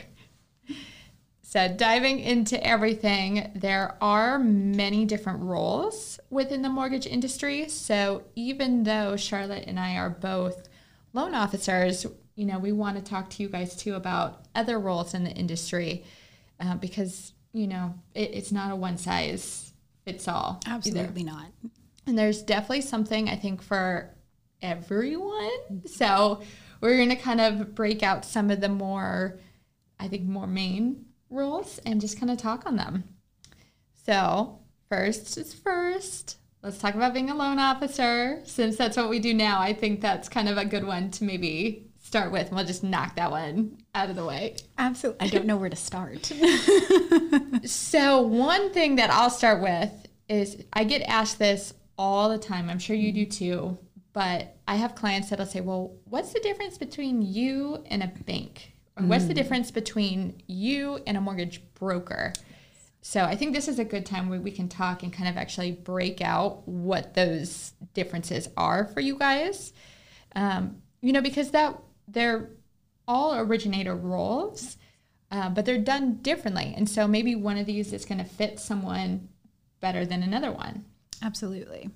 So, 1.54 1.68
diving 1.68 2.20
into 2.20 2.66
everything, 2.66 3.52
there 3.54 3.96
are 4.02 4.40
many 4.40 5.06
different 5.06 5.42
roles 5.42 6.20
within 6.32 6.64
the 6.64 6.70
mortgage 6.70 7.06
industry. 7.06 7.70
So, 7.70 8.24
even 8.34 8.86
though 8.86 9.16
Charlotte 9.18 9.66
and 9.68 9.80
I 9.80 9.96
are 9.98 10.10
both 10.10 10.68
loan 11.14 11.36
officers, 11.36 12.08
you 12.36 12.46
know, 12.46 12.58
we 12.58 12.72
want 12.72 12.98
to 12.98 13.04
talk 13.04 13.30
to 13.32 13.44
you 13.44 13.50
guys 13.50 13.76
too 13.76 13.96
about 13.96 14.46
other 14.56 14.80
roles 14.80 15.14
in 15.14 15.24
the 15.24 15.32
industry 15.32 16.04
uh, 16.60 16.76
because, 16.76 17.34
you 17.52 17.68
know, 17.68 17.94
it, 18.14 18.32
it's 18.34 18.52
not 18.52 18.72
a 18.72 18.76
one 18.76 18.98
size 18.98 19.74
fits 20.06 20.28
all. 20.28 20.60
Absolutely 20.66 21.22
either. 21.22 21.32
not. 21.32 21.48
And 22.06 22.18
there's 22.18 22.42
definitely 22.42 22.82
something 22.82 23.30
I 23.30 23.36
think 23.36 23.62
for 23.62 24.10
everyone. 24.62 25.84
So 25.86 26.42
we're 26.82 26.98
going 26.98 27.10
to 27.10 27.16
kind 27.16 27.40
of 27.40 27.76
break 27.76 28.04
out 28.04 28.26
some 28.26 28.50
of 28.50 28.62
the 28.62 28.70
more, 28.70 29.40
I 30.00 30.08
think, 30.08 30.24
more 30.24 30.48
main 30.48 31.06
roles 31.30 31.80
and 31.86 32.02
just 32.02 32.20
kind 32.20 32.32
of 32.32 32.38
talk 32.38 32.66
on 32.66 32.76
them. 32.76 33.04
So, 34.06 34.60
first 34.90 35.38
is 35.38 35.54
first. 35.54 36.38
Let's 36.62 36.78
talk 36.78 36.96
about 36.96 37.14
being 37.14 37.30
a 37.30 37.36
loan 37.36 37.60
officer. 37.60 38.42
Since 38.46 38.78
that's 38.78 38.98
what 38.98 39.10
we 39.10 39.20
do 39.20 39.34
now, 39.34 39.62
I 39.62 39.74
think 39.74 40.02
that's 40.02 40.30
kind 40.30 40.50
of 40.50 40.58
a 40.58 40.66
good 40.66 40.86
one 40.86 41.10
to 41.12 41.24
maybe 41.24 41.90
start 42.14 42.32
with? 42.32 42.46
And 42.46 42.56
we'll 42.56 42.66
just 42.66 42.84
knock 42.84 43.16
that 43.16 43.32
one 43.32 43.76
out 43.96 44.12
of 44.12 44.16
the 44.16 44.24
way. 44.24 44.56
Absolutely. 44.78 45.26
I 45.26 45.30
don't 45.32 45.48
know 45.48 45.58
where 45.58 45.70
to 45.70 45.76
start. 45.76 46.26
so, 47.66 48.22
one 48.22 48.72
thing 48.72 48.98
that 48.98 49.10
I'll 49.10 49.32
start 49.32 49.64
with 49.64 49.92
is 50.30 50.64
I 50.72 50.84
get 50.84 51.02
asked 51.02 51.40
this 51.40 51.74
all 51.98 52.30
the 52.30 52.38
time. 52.38 52.70
I'm 52.70 52.78
sure 52.78 52.96
you 52.96 53.12
do 53.12 53.26
too. 53.26 53.80
But 54.14 54.58
I 54.68 54.76
have 54.76 54.94
clients 54.94 55.32
that'll 55.32 55.48
say, 55.48 55.62
well, 55.62 55.96
what's 56.06 56.34
the 56.34 56.40
difference 56.42 56.78
between 56.78 57.24
you 57.24 57.84
and 57.88 58.04
a 58.04 58.12
bank? 58.28 58.74
Or 58.96 59.06
what's 59.06 59.26
the 59.26 59.34
difference 59.34 59.72
between 59.72 60.40
you 60.46 61.00
and 61.08 61.18
a 61.18 61.22
mortgage 61.22 61.64
broker? 61.74 62.32
So 63.02 63.24
I 63.24 63.36
think 63.36 63.56
this 63.56 63.68
is 63.68 63.80
a 63.80 63.84
good 63.84 64.06
time 64.06 64.30
where 64.30 64.40
we 64.40 64.52
can 64.52 64.70
talk 64.70 65.02
and 65.02 65.12
kind 65.12 65.28
of 65.28 65.36
actually 65.36 65.72
break 65.72 66.22
out 66.22 66.68
what 66.68 67.16
those 67.16 67.74
differences 67.96 68.50
are 68.56 68.86
for 68.86 69.00
you 69.00 69.18
guys. 69.18 69.74
Um, 70.36 70.84
you 71.02 71.12
know, 71.12 71.22
because 71.22 71.50
that 71.52 71.76
they're 72.08 72.50
all 73.08 73.36
originator 73.36 73.96
roles, 73.96 74.78
uh, 75.32 75.50
but 75.50 75.66
they're 75.66 75.78
done 75.78 76.16
differently. 76.22 76.74
And 76.76 76.90
so 76.90 77.08
maybe 77.08 77.36
one 77.36 77.58
of 77.58 77.66
these 77.66 77.92
is 77.94 78.06
going 78.06 78.20
to 78.20 78.24
fit 78.24 78.60
someone 78.60 79.30
better 79.80 80.06
than 80.06 80.24
another 80.24 80.52
one. 80.52 80.86
Absolutely. 81.22 81.90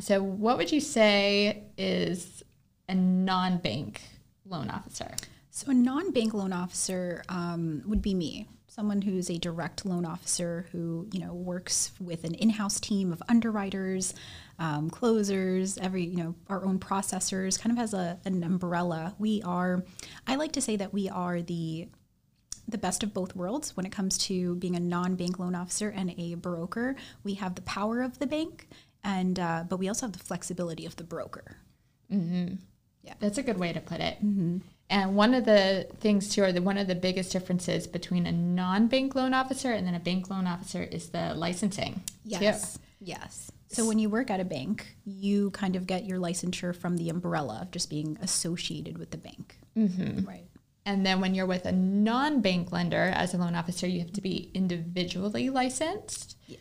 So, 0.00 0.22
what 0.22 0.56
would 0.56 0.72
you 0.72 0.80
say 0.80 1.64
is 1.78 2.42
a 2.88 2.94
non 2.94 3.58
bank 3.58 4.02
loan 4.44 4.68
officer? 4.68 5.14
So, 5.50 5.70
a 5.70 5.74
non 5.74 6.10
bank 6.10 6.34
loan 6.34 6.52
officer 6.52 7.22
um, 7.28 7.82
would 7.86 8.02
be 8.02 8.14
me, 8.14 8.48
someone 8.66 9.02
who's 9.02 9.30
a 9.30 9.38
direct 9.38 9.86
loan 9.86 10.04
officer 10.04 10.66
who 10.72 11.06
you 11.12 11.20
know 11.20 11.32
works 11.32 11.92
with 12.00 12.24
an 12.24 12.34
in 12.34 12.50
house 12.50 12.80
team 12.80 13.12
of 13.12 13.22
underwriters, 13.28 14.14
um, 14.58 14.90
closers, 14.90 15.78
every 15.78 16.04
you 16.04 16.16
know 16.16 16.34
our 16.48 16.64
own 16.64 16.78
processors, 16.78 17.60
kind 17.60 17.72
of 17.72 17.78
has 17.78 17.94
a, 17.94 18.18
an 18.24 18.42
umbrella. 18.42 19.14
We 19.18 19.42
are, 19.42 19.84
I 20.26 20.36
like 20.36 20.52
to 20.52 20.60
say 20.60 20.76
that 20.76 20.92
we 20.92 21.08
are 21.08 21.42
the 21.42 21.88
the 22.66 22.78
best 22.78 23.02
of 23.02 23.12
both 23.12 23.36
worlds 23.36 23.76
when 23.76 23.84
it 23.84 23.92
comes 23.92 24.16
to 24.16 24.54
being 24.56 24.74
a 24.74 24.80
non-bank 24.80 25.38
loan 25.38 25.54
officer 25.54 25.90
and 25.90 26.14
a 26.16 26.34
broker. 26.34 26.96
We 27.22 27.34
have 27.34 27.56
the 27.56 27.62
power 27.62 28.00
of 28.02 28.18
the 28.18 28.26
bank, 28.26 28.68
and 29.02 29.38
uh, 29.38 29.64
but 29.68 29.78
we 29.78 29.88
also 29.88 30.06
have 30.06 30.12
the 30.12 30.24
flexibility 30.24 30.86
of 30.86 30.96
the 30.96 31.04
broker. 31.04 31.58
Mm-hmm. 32.10 32.54
Yeah, 33.02 33.14
that's 33.20 33.38
a 33.38 33.42
good 33.42 33.58
way 33.58 33.72
to 33.72 33.80
put 33.80 34.00
it. 34.00 34.16
Mm-hmm. 34.24 34.58
And 34.90 35.16
one 35.16 35.34
of 35.34 35.44
the 35.44 35.88
things 36.00 36.34
too, 36.34 36.42
or 36.42 36.52
the, 36.52 36.62
one 36.62 36.78
of 36.78 36.86
the 36.86 36.94
biggest 36.94 37.32
differences 37.32 37.86
between 37.86 38.26
a 38.26 38.32
non-bank 38.32 39.14
loan 39.14 39.34
officer 39.34 39.72
and 39.72 39.86
then 39.86 39.94
a 39.94 40.00
bank 40.00 40.30
loan 40.30 40.46
officer 40.46 40.82
is 40.82 41.08
the 41.08 41.34
licensing. 41.34 42.02
Yes. 42.24 42.74
Too. 42.74 42.80
Yes. 43.00 43.50
So 43.68 43.86
when 43.86 43.98
you 43.98 44.08
work 44.08 44.30
at 44.30 44.40
a 44.40 44.44
bank, 44.44 44.96
you 45.04 45.50
kind 45.50 45.74
of 45.74 45.86
get 45.86 46.04
your 46.04 46.18
licensure 46.18 46.74
from 46.74 46.96
the 46.96 47.08
umbrella 47.08 47.60
of 47.62 47.70
just 47.70 47.90
being 47.90 48.16
associated 48.20 48.98
with 48.98 49.10
the 49.10 49.18
bank. 49.18 49.58
Mm-hmm. 49.76 50.26
Right. 50.26 50.46
And 50.86 51.04
then 51.04 51.20
when 51.20 51.34
you're 51.34 51.46
with 51.46 51.64
a 51.64 51.72
non-bank 51.72 52.70
lender 52.70 53.10
as 53.14 53.32
a 53.34 53.38
loan 53.38 53.54
officer, 53.54 53.86
you 53.86 54.00
have 54.00 54.12
to 54.12 54.20
be 54.20 54.50
individually 54.54 55.50
licensed. 55.50 56.36
Yes. 56.46 56.60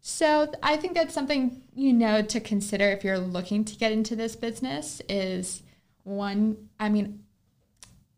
So 0.00 0.52
I 0.62 0.76
think 0.78 0.94
that's 0.94 1.14
something 1.14 1.62
you 1.74 1.92
know 1.92 2.22
to 2.22 2.40
consider 2.40 2.88
if 2.88 3.04
you're 3.04 3.18
looking 3.18 3.64
to 3.66 3.76
get 3.76 3.92
into 3.92 4.16
this 4.16 4.34
business 4.34 5.00
is 5.08 5.62
one, 6.02 6.68
I 6.80 6.88
mean, 6.88 7.20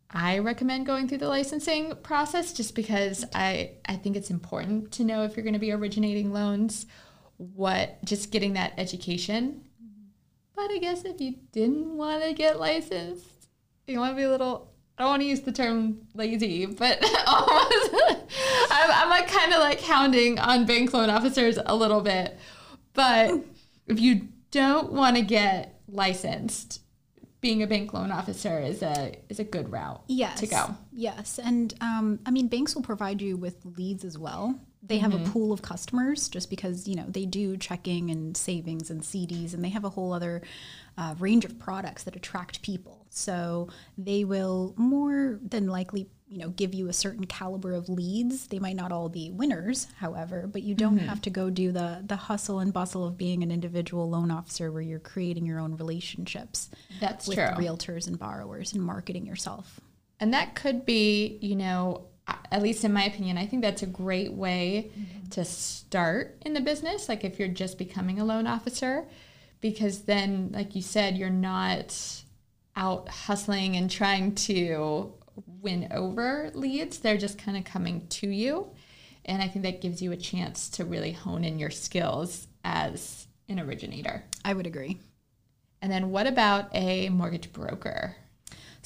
I 0.09 0.39
recommend 0.39 0.87
going 0.87 1.09
through 1.09 1.19
the 1.19 1.29
licensing 1.29 1.97
process 1.97 2.53
just 2.53 2.77
because 2.77 3.25
I, 3.35 3.73
I 3.87 3.97
think 3.97 4.17
it's 4.17 4.31
important 4.31 4.93
to 4.93 5.05
know 5.05 5.25
if 5.25 5.37
you're 5.37 5.43
going 5.43 5.55
to 5.55 5.59
be 5.59 5.73
originating 5.73 6.33
loans, 6.33 6.87
what 7.37 8.05
just 8.05 8.31
getting 8.31 8.55
that 8.55 8.75
education. 8.79 9.63
But 10.55 10.71
I 10.71 10.79
guess 10.79 11.05
if 11.05 11.21
you 11.21 11.35
didn't 11.53 11.97
want 11.97 12.23
to 12.23 12.33
get 12.33 12.61
licensed, 12.61 13.49
you 13.87 13.99
want 13.99 14.13
to 14.13 14.17
be 14.17 14.23
a 14.23 14.31
little 14.31 14.75
I 14.97 15.03
don't 15.03 15.11
want 15.11 15.23
to 15.23 15.29
use 15.29 15.41
the 15.41 15.53
term 15.53 16.07
lazy, 16.15 16.67
but 16.67 17.05
almost, 17.27 17.91
I'm, 18.71 18.91
I'm 18.91 19.09
like 19.09 19.29
kind 19.29 19.53
of 19.53 19.59
like 19.59 19.81
hounding 19.81 20.39
on 20.39 20.67
bank 20.67 20.93
loan 20.95 21.11
officers 21.11 21.59
a 21.65 21.75
little 21.75 22.01
bit. 22.01 22.39
But 22.93 23.35
if 23.89 23.99
you 23.99 24.29
don't 24.53 24.93
want 24.93 25.17
to 25.17 25.23
get 25.23 25.81
licensed, 25.89 26.81
being 27.41 27.63
a 27.63 27.67
bank 27.67 27.93
loan 27.93 28.13
officer 28.13 28.61
is 28.61 28.83
a 28.83 29.17
is 29.29 29.41
a 29.41 29.45
good 29.45 29.71
route 29.71 30.03
yes. 30.07 30.41
to 30.41 30.47
go. 30.47 30.77
Yes, 30.93 31.41
and 31.43 31.75
um, 31.81 32.21
I 32.25 32.31
mean 32.31 32.47
banks 32.47 32.75
will 32.75 32.83
provide 32.83 33.21
you 33.21 33.37
with 33.37 33.57
leads 33.77 34.05
as 34.05 34.17
well. 34.17 34.59
They 34.87 34.99
have 34.99 35.13
mm-hmm. 35.13 35.27
a 35.27 35.31
pool 35.31 35.53
of 35.53 35.63
customers 35.63 36.29
just 36.29 36.51
because 36.51 36.87
you 36.87 36.95
know 36.95 37.07
they 37.09 37.27
do 37.27 37.57
checking 37.57 38.11
and 38.11 38.37
savings 38.37 38.91
and 38.91 39.01
CDs, 39.01 39.55
and 39.55 39.65
they 39.65 39.71
have 39.71 39.85
a 39.85 39.91
whole 39.91 40.13
other 40.13 40.43
uh, 40.97 41.15
range 41.19 41.45
of 41.45 41.59
products 41.59 42.05
that 42.05 42.17
attract 42.17 42.63
people. 42.63 43.07
So 43.11 43.69
they 43.97 44.25
will 44.25 44.75
more 44.77 45.39
than 45.43 45.69
likely, 45.69 46.09
you 46.29 46.39
know, 46.39 46.49
give 46.51 46.75
you 46.75 46.89
a 46.89 46.93
certain 46.93 47.25
caliber 47.27 47.73
of 47.73 47.89
leads. 47.89 48.49
They 48.49 48.59
might 48.59 48.77
not 48.77 48.93
all 48.93 49.09
be 49.09 49.31
winners, 49.31 49.87
however, 49.99 50.49
but 50.51 50.63
you 50.63 50.75
don't 50.75 50.97
mm-hmm. 50.97 51.07
have 51.07 51.23
to 51.23 51.31
go 51.31 51.51
do 51.51 51.73
the 51.73 52.03
the 52.07 52.17
hustle 52.17 52.59
and 52.59 52.73
bustle 52.73 53.07
of 53.07 53.17
being 53.17 53.43
an 53.43 53.51
individual 53.51 54.11
loan 54.11 54.31
officer 54.31 54.71
where 54.71 54.83
you're 54.83 54.99
creating 54.99 55.47
your 55.47 55.61
own 55.61 55.77
relationships. 55.77 56.71
That's 57.01 57.27
with 57.27 57.39
true. 57.39 57.47
Realtors 57.47 58.07
and 58.07 58.19
borrowers 58.19 58.73
and 58.73 58.83
marketing 58.83 59.27
yourself. 59.27 59.81
And 60.21 60.33
that 60.33 60.55
could 60.55 60.87
be, 60.87 61.39
you 61.41 61.57
know, 61.57 62.07
at 62.27 62.63
least 62.63 62.85
in 62.85 62.93
my 62.93 63.05
opinion, 63.05 63.37
I 63.37 63.47
think 63.47 63.63
that's 63.63 63.83
a 63.83 63.87
great 63.87 64.33
way 64.33 64.91
mm-hmm. 64.91 65.29
to 65.31 65.45
start 65.45 66.39
in 66.43 66.55
the 66.55 66.61
business. 66.61 67.09
Like 67.09 67.25
if 67.25 67.39
you're 67.39 67.49
just 67.49 67.79
becoming 67.79 68.21
a 68.21 68.25
loan 68.25 68.47
officer, 68.47 69.07
because 69.61 70.03
then, 70.03 70.51
like 70.53 70.75
you 70.75 70.83
said, 70.83 71.17
you're 71.17 71.31
not 71.31 72.23
out 72.77 73.09
hustling 73.09 73.77
and 73.77 73.91
trying 73.91 74.35
to 74.35 75.15
win 75.61 75.89
over 75.91 76.51
leads. 76.55 76.99
They're 76.99 77.17
just 77.17 77.39
kind 77.39 77.57
of 77.57 77.65
coming 77.65 78.07
to 78.09 78.29
you. 78.29 78.71
And 79.25 79.43
I 79.43 79.49
think 79.49 79.65
that 79.65 79.81
gives 79.81 80.03
you 80.03 80.13
a 80.13 80.17
chance 80.17 80.69
to 80.71 80.85
really 80.85 81.13
hone 81.13 81.45
in 81.45 81.59
your 81.59 81.71
skills 81.71 82.47
as 82.63 83.27
an 83.49 83.59
originator. 83.59 84.25
I 84.45 84.53
would 84.53 84.67
agree. 84.67 84.99
And 85.81 85.91
then 85.91 86.11
what 86.11 86.27
about 86.27 86.69
a 86.75 87.09
mortgage 87.09 87.53
broker? 87.53 88.17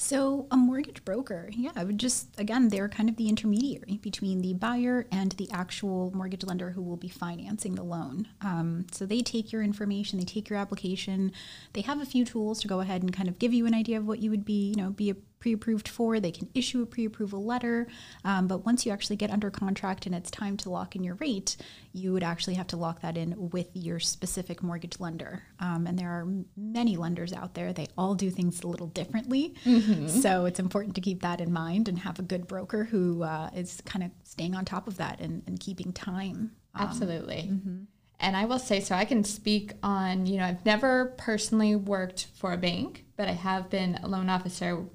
So, 0.01 0.47
a 0.49 0.55
mortgage 0.55 1.03
broker, 1.03 1.49
yeah, 1.51 1.71
I 1.75 1.83
would 1.83 1.97
just, 1.97 2.29
again, 2.39 2.69
they're 2.69 2.87
kind 2.87 3.09
of 3.09 3.17
the 3.17 3.27
intermediary 3.27 3.99
between 4.01 4.41
the 4.41 4.53
buyer 4.53 5.05
and 5.11 5.33
the 5.33 5.51
actual 5.51 6.09
mortgage 6.15 6.45
lender 6.45 6.71
who 6.71 6.81
will 6.81 6.95
be 6.95 7.09
financing 7.09 7.75
the 7.75 7.83
loan. 7.83 8.29
Um, 8.39 8.87
so, 8.93 9.05
they 9.05 9.19
take 9.19 9.51
your 9.51 9.61
information, 9.61 10.17
they 10.17 10.23
take 10.23 10.49
your 10.49 10.57
application, 10.57 11.33
they 11.73 11.81
have 11.81 12.01
a 12.01 12.05
few 12.05 12.23
tools 12.23 12.61
to 12.61 12.67
go 12.69 12.79
ahead 12.79 13.01
and 13.01 13.11
kind 13.11 13.27
of 13.27 13.39
give 13.39 13.53
you 13.53 13.65
an 13.65 13.73
idea 13.73 13.97
of 13.97 14.07
what 14.07 14.19
you 14.19 14.29
would 14.29 14.45
be, 14.45 14.69
you 14.69 14.77
know, 14.77 14.91
be 14.91 15.09
a 15.09 15.15
pre-approved 15.39 15.87
for. 15.87 16.19
They 16.19 16.31
can 16.31 16.49
issue 16.53 16.81
a 16.81 16.85
pre-approval 16.85 17.43
letter, 17.43 17.87
um, 18.23 18.47
but 18.47 18.65
once 18.65 18.85
you 18.85 18.91
actually 18.91 19.15
get 19.15 19.31
under 19.31 19.49
contract 19.49 20.05
and 20.05 20.13
it's 20.13 20.29
time 20.29 20.57
to 20.57 20.69
lock 20.69 20.95
in 20.95 21.03
your 21.03 21.15
rate, 21.15 21.57
you 21.93 22.13
would 22.13 22.23
actually 22.23 22.55
have 22.55 22.67
to 22.67 22.77
lock 22.77 23.01
that 23.01 23.17
in 23.17 23.49
with 23.49 23.69
your 23.73 23.99
specific 23.99 24.61
mortgage 24.61 24.99
lender. 24.99 25.43
Um, 25.59 25.87
and 25.87 25.97
there 25.97 26.09
are 26.09 26.27
many 26.55 26.97
lenders 26.97 27.33
out 27.33 27.53
there; 27.53 27.73
they 27.73 27.87
all 27.97 28.15
do 28.15 28.29
things 28.29 28.61
a 28.61 28.67
little 28.67 28.87
differently. 28.87 29.55
Mm-hmm. 29.65 30.07
So 30.07 30.45
it's 30.45 30.59
important 30.59 30.95
to 30.95 31.01
keep 31.01 31.21
that 31.21 31.41
in 31.41 31.51
mind 31.51 31.87
and 31.87 31.99
have 31.99 32.19
a 32.19 32.23
good 32.23 32.47
broker 32.47 32.83
who 32.83 33.23
uh, 33.23 33.49
is 33.55 33.81
kind 33.85 34.03
of 34.03 34.11
staying 34.23 34.55
on 34.55 34.65
top 34.65 34.87
of 34.87 34.97
that 34.97 35.19
and, 35.19 35.43
and 35.47 35.59
keeping 35.59 35.93
time. 35.93 36.51
Um, 36.75 36.87
Absolutely. 36.87 37.49
Mm-hmm. 37.51 37.83
And 38.21 38.35
I 38.35 38.45
will 38.45 38.59
say, 38.59 38.81
so 38.81 38.95
I 38.95 39.05
can 39.05 39.23
speak 39.23 39.73
on, 39.81 40.25
you 40.25 40.37
know, 40.37 40.45
I've 40.45 40.65
never 40.65 41.13
personally 41.17 41.75
worked 41.75 42.27
for 42.35 42.51
a 42.51 42.57
bank, 42.57 43.05
but 43.15 43.29
I 43.29 43.31
have 43.31 43.69
been 43.69 43.95
a 44.03 44.07
loan 44.09 44.29
officer 44.29 44.85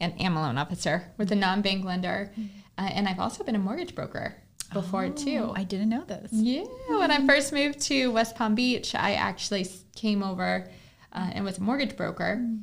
and 0.00 0.18
am 0.20 0.36
a 0.36 0.42
loan 0.42 0.58
officer 0.58 1.12
with 1.16 1.30
a 1.32 1.36
non-bank 1.36 1.84
lender, 1.84 2.32
mm-hmm. 2.32 2.46
uh, 2.78 2.88
and 2.88 3.08
I've 3.08 3.20
also 3.20 3.44
been 3.44 3.54
a 3.54 3.60
mortgage 3.60 3.94
broker 3.94 4.36
before 4.72 5.04
oh, 5.04 5.10
too. 5.10 5.52
I 5.54 5.64
didn't 5.64 5.88
know 5.88 6.04
this. 6.04 6.32
Yeah, 6.32 6.64
when 6.88 7.10
I 7.10 7.26
first 7.26 7.52
moved 7.52 7.80
to 7.82 8.10
West 8.10 8.36
Palm 8.36 8.54
Beach, 8.54 8.94
I 8.94 9.14
actually 9.14 9.66
came 9.94 10.22
over 10.22 10.70
uh, 11.12 11.30
and 11.32 11.44
was 11.44 11.58
a 11.58 11.62
mortgage 11.62 11.96
broker, 11.96 12.40
mm. 12.40 12.62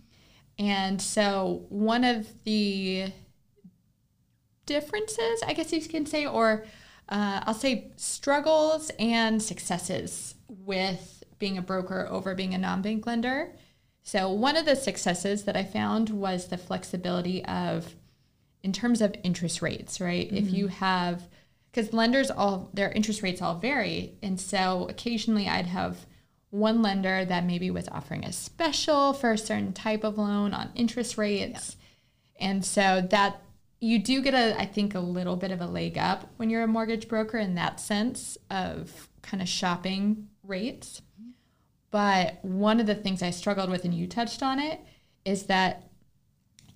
and 0.58 1.02
so 1.02 1.66
one 1.70 2.04
of 2.04 2.28
the 2.44 3.12
differences, 4.66 5.44
I 5.46 5.54
guess 5.54 5.72
you 5.72 5.82
can 5.82 6.06
say, 6.06 6.26
or 6.26 6.66
uh, 7.10 7.42
I'll 7.46 7.54
say 7.54 7.92
struggles 7.96 8.92
and 9.00 9.42
successes 9.42 10.36
with 10.50 11.24
being 11.40 11.58
a 11.58 11.62
broker 11.62 12.08
over 12.10 12.36
being 12.36 12.54
a 12.54 12.58
non-bank 12.58 13.06
lender 13.06 13.54
so, 14.08 14.32
one 14.32 14.56
of 14.56 14.66
the 14.66 14.78
successes 14.78 15.44
that 15.44 15.58
I 15.58 15.66
found 15.66 16.10
was 16.12 16.48
the 16.48 16.58
flexibility 16.58 17.44
of, 17.44 17.94
in 18.64 18.72
terms 18.72 19.02
of 19.02 19.14
interest 19.22 19.62
rates, 19.62 20.00
right? 20.00 20.28
Mm-hmm. 20.28 20.38
If 20.38 20.54
you 20.54 20.68
have, 20.68 21.28
because 21.70 21.92
lenders 21.92 22.32
all, 22.32 22.70
their 22.74 22.90
interest 22.90 23.22
rates 23.22 23.42
all 23.42 23.56
vary. 23.56 24.14
And 24.24 24.40
so 24.40 24.88
occasionally 24.90 25.50
I'd 25.50 25.66
have 25.66 26.06
one 26.52 26.82
lender 26.82 27.26
that 27.26 27.44
maybe 27.44 27.70
was 27.70 27.90
offering 27.90 28.24
a 28.24 28.32
special 28.32 29.12
for 29.12 29.34
a 29.34 29.38
certain 29.38 29.74
type 29.74 30.06
of 30.06 30.18
loan 30.18 30.54
on 30.54 30.72
interest 30.74 31.18
rates. 31.18 31.76
Yeah. 32.40 32.48
And 32.48 32.64
so 32.64 33.06
that 33.10 33.42
you 33.82 34.00
do 34.00 34.22
get 34.22 34.34
a, 34.34 34.58
I 34.58 34.68
think, 34.68 34.96
a 34.96 35.02
little 35.02 35.36
bit 35.36 35.52
of 35.52 35.60
a 35.60 35.68
leg 35.68 35.98
up 35.98 36.32
when 36.38 36.50
you're 36.50 36.64
a 36.64 36.68
mortgage 36.68 37.10
broker 37.10 37.40
in 37.40 37.56
that 37.56 37.82
sense 37.82 38.38
of 38.50 39.10
kind 39.22 39.44
of 39.44 39.50
shopping 39.50 40.30
rates. 40.44 41.02
But 41.92 42.44
one 42.44 42.80
of 42.80 42.86
the 42.86 42.96
things 42.96 43.22
I 43.22 43.32
struggled 43.32 43.70
with, 43.70 43.86
and 43.86 43.94
you 43.94 44.08
touched 44.08 44.44
on 44.44 44.60
it, 44.60 44.82
is 45.26 45.44
that 45.44 45.90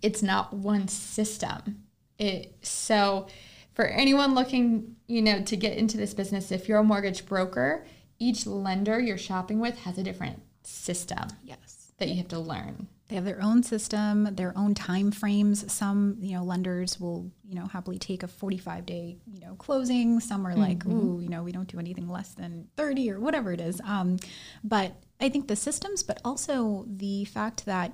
it's 0.02 0.24
not 0.24 0.54
one 0.54 0.88
system. 0.88 1.84
It 2.18 2.56
so 2.62 3.28
for 3.74 3.86
anyone 3.86 4.36
looking, 4.36 4.96
you 5.08 5.22
know, 5.22 5.42
to 5.44 5.58
get 5.58 5.78
into 5.78 5.98
this 5.98 6.14
business, 6.14 6.52
if 6.52 6.68
you're 6.68 6.80
a 6.80 6.84
mortgage 6.84 7.26
broker, 7.26 7.86
each 8.20 8.46
lender 8.46 9.00
you're 9.00 9.18
shopping 9.18 9.60
with 9.60 9.80
has 9.80 9.98
a 9.98 10.04
different 10.04 10.42
system 10.64 11.28
Yes. 11.44 11.92
that 11.98 12.10
you 12.10 12.18
have 12.18 12.28
to 12.30 12.40
learn. 12.40 12.88
They 13.12 13.16
have 13.16 13.26
their 13.26 13.44
own 13.44 13.62
system, 13.62 14.36
their 14.36 14.58
own 14.58 14.74
time 14.74 15.12
frames. 15.12 15.70
Some, 15.70 16.16
you 16.22 16.38
know, 16.38 16.46
lenders 16.46 16.98
will, 16.98 17.30
you 17.44 17.56
know, 17.56 17.66
happily 17.66 18.00
take 18.00 18.24
a 18.24 18.28
45 18.30 18.86
day, 18.86 19.18
you 19.30 19.42
know, 19.42 19.56
closing. 19.56 20.22
Some 20.22 20.48
are 20.48 20.56
like, 20.56 20.86
ooh, 20.86 21.20
you 21.22 21.28
know, 21.28 21.44
we 21.44 21.52
don't 21.52 21.68
do 21.68 21.78
anything 21.78 22.08
less 22.08 22.30
than 22.30 22.70
30 22.78 23.12
or 23.12 23.20
whatever 23.20 23.52
it 23.52 23.60
is. 23.60 23.82
Um, 23.82 24.16
but 24.64 24.96
I 25.20 25.28
think 25.28 25.50
the 25.50 25.58
systems, 25.58 26.04
but 26.04 26.22
also 26.24 26.86
the 26.88 27.26
fact 27.26 27.66
that 27.66 27.92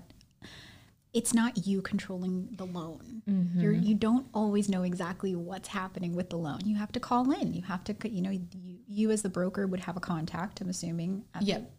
it's 1.14 1.34
not 1.34 1.66
you 1.66 1.82
controlling 1.82 2.50
the 2.52 2.68
loan. 2.68 3.24
You're, 3.60 3.72
you 3.72 3.96
don't 3.96 4.28
always 4.36 4.70
know 4.70 4.84
exactly 4.84 5.36
what's 5.36 5.70
happening 5.70 6.14
with 6.14 6.30
the 6.30 6.38
loan. 6.38 6.60
You 6.64 6.76
have 6.76 6.92
to 6.92 7.00
call 7.00 7.32
in. 7.32 7.54
You 7.56 7.64
have 7.64 7.84
to, 7.86 7.96
you 8.08 8.22
know, 8.22 8.30
you, 8.30 8.46
you 8.88 9.10
as 9.10 9.24
the 9.24 9.30
broker 9.30 9.66
would 9.66 9.80
have 9.80 9.98
a 9.98 10.00
contact. 10.00 10.62
I'm 10.62 10.70
assuming. 10.70 11.24
at 11.34 11.42
Yep. 11.42 11.72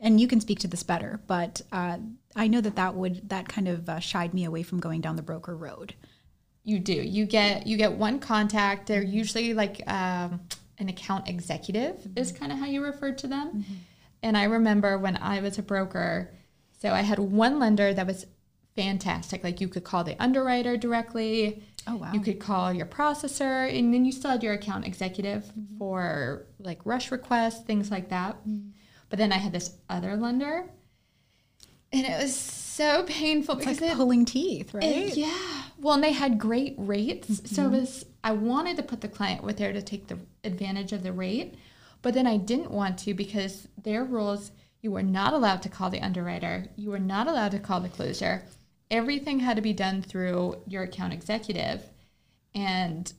And 0.00 0.20
you 0.20 0.28
can 0.28 0.40
speak 0.40 0.60
to 0.60 0.68
this 0.68 0.82
better, 0.82 1.20
but 1.26 1.60
uh, 1.72 1.98
I 2.36 2.46
know 2.46 2.60
that 2.60 2.76
that 2.76 2.94
would 2.94 3.28
that 3.28 3.48
kind 3.48 3.68
of 3.68 3.88
uh, 3.88 3.98
shied 4.00 4.32
me 4.34 4.44
away 4.44 4.62
from 4.62 4.80
going 4.80 5.00
down 5.00 5.16
the 5.16 5.22
broker 5.22 5.56
road. 5.56 5.94
You 6.64 6.78
do. 6.78 6.92
You 6.92 7.26
get 7.26 7.66
you 7.66 7.76
get 7.76 7.92
one 7.92 8.18
contact. 8.18 8.86
They're 8.86 9.02
usually 9.02 9.54
like 9.54 9.82
um, 9.90 10.40
an 10.78 10.88
account 10.88 11.28
executive 11.28 12.06
is 12.16 12.32
kind 12.32 12.52
of 12.52 12.58
how 12.58 12.66
you 12.66 12.82
refer 12.82 13.12
to 13.12 13.26
them. 13.26 13.64
And 14.22 14.36
I 14.36 14.44
remember 14.44 14.98
when 14.98 15.16
I 15.16 15.40
was 15.40 15.58
a 15.58 15.62
broker, 15.62 16.32
so 16.80 16.90
I 16.90 17.02
had 17.02 17.18
one 17.18 17.58
lender 17.58 17.94
that 17.94 18.06
was 18.06 18.26
fantastic. 18.76 19.42
Like 19.42 19.60
you 19.60 19.68
could 19.68 19.84
call 19.84 20.04
the 20.04 20.20
underwriter 20.22 20.76
directly. 20.76 21.62
Oh, 21.86 21.96
wow. 21.96 22.12
You 22.12 22.20
could 22.20 22.38
call 22.38 22.72
your 22.72 22.86
processor, 22.86 23.68
and 23.76 23.94
then 23.94 24.04
you 24.04 24.12
still 24.12 24.30
had 24.30 24.42
your 24.42 24.52
account 24.52 24.86
executive 24.86 25.50
for 25.78 26.46
like 26.58 26.80
rush 26.84 27.10
requests, 27.10 27.64
things 27.64 27.90
like 27.90 28.10
that. 28.10 28.36
But 29.08 29.18
then 29.18 29.32
I 29.32 29.38
had 29.38 29.52
this 29.52 29.72
other 29.88 30.16
lender, 30.16 30.68
and 31.92 32.06
it 32.06 32.20
was 32.20 32.34
so 32.34 33.02
painful 33.04 33.56
It's 33.56 33.64
because 33.64 33.80
like 33.80 33.92
it, 33.92 33.96
pulling 33.96 34.24
teeth, 34.24 34.74
right? 34.74 34.84
it- 34.84 35.16
yeah. 35.16 35.62
Well, 35.80 35.94
and 35.94 36.04
they 36.04 36.12
had 36.12 36.38
great 36.38 36.74
rates. 36.76 37.28
Mm-hmm. 37.28 37.46
So 37.46 37.66
it 37.66 37.70
was, 37.70 38.06
I 38.24 38.32
wanted 38.32 38.76
to 38.76 38.82
put 38.82 39.00
the 39.00 39.08
client 39.08 39.44
with 39.44 39.58
there 39.58 39.72
to 39.72 39.82
take 39.82 40.08
the 40.08 40.18
advantage 40.44 40.92
of 40.92 41.02
the 41.02 41.12
rate, 41.12 41.54
but 42.02 42.14
then 42.14 42.26
I 42.26 42.36
didn't 42.36 42.70
want 42.70 42.98
to 43.00 43.14
because 43.14 43.68
their 43.82 44.04
rules, 44.04 44.50
you 44.80 44.90
were 44.90 45.02
not 45.02 45.32
allowed 45.32 45.62
to 45.62 45.68
call 45.68 45.90
the 45.90 46.00
underwriter. 46.00 46.66
You 46.76 46.90
were 46.90 46.98
not 46.98 47.26
allowed 47.26 47.52
to 47.52 47.58
call 47.58 47.80
the 47.80 47.88
closer. 47.88 48.44
Everything 48.90 49.40
had 49.40 49.56
to 49.56 49.62
be 49.62 49.72
done 49.72 50.02
through 50.02 50.62
your 50.66 50.82
account 50.82 51.12
executive. 51.12 51.82
And 52.54 53.12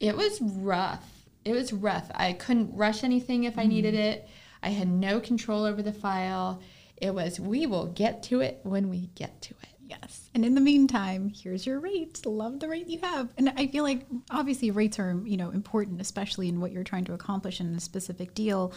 it 0.00 0.16
was 0.16 0.40
rough. 0.40 1.26
It 1.44 1.52
was 1.52 1.72
rough. 1.72 2.10
I 2.14 2.32
couldn't 2.32 2.74
rush 2.74 3.04
anything 3.04 3.44
if 3.44 3.58
I 3.58 3.62
mm-hmm. 3.62 3.70
needed 3.70 3.94
it. 3.94 4.28
I 4.64 4.70
had 4.70 4.88
no 4.88 5.20
control 5.20 5.64
over 5.64 5.82
the 5.82 5.92
file. 5.92 6.60
It 6.96 7.14
was, 7.14 7.38
we 7.38 7.66
will 7.66 7.86
get 7.86 8.22
to 8.24 8.40
it 8.40 8.60
when 8.62 8.88
we 8.88 9.10
get 9.14 9.42
to 9.42 9.54
it. 9.62 9.68
Yes. 9.86 10.30
And 10.34 10.44
in 10.44 10.54
the 10.54 10.60
meantime, 10.62 11.28
here's 11.28 11.66
your 11.66 11.78
rate. 11.78 12.24
Love 12.24 12.58
the 12.58 12.68
rate 12.68 12.88
you 12.88 12.98
have. 13.00 13.28
And 13.36 13.52
I 13.56 13.66
feel 13.66 13.84
like 13.84 14.06
obviously 14.30 14.70
rates 14.70 14.98
are, 14.98 15.20
you 15.24 15.36
know, 15.36 15.50
important, 15.50 16.00
especially 16.00 16.48
in 16.48 16.60
what 16.60 16.72
you're 16.72 16.84
trying 16.84 17.04
to 17.04 17.12
accomplish 17.12 17.60
in 17.60 17.74
a 17.74 17.80
specific 17.80 18.34
deal. 18.34 18.72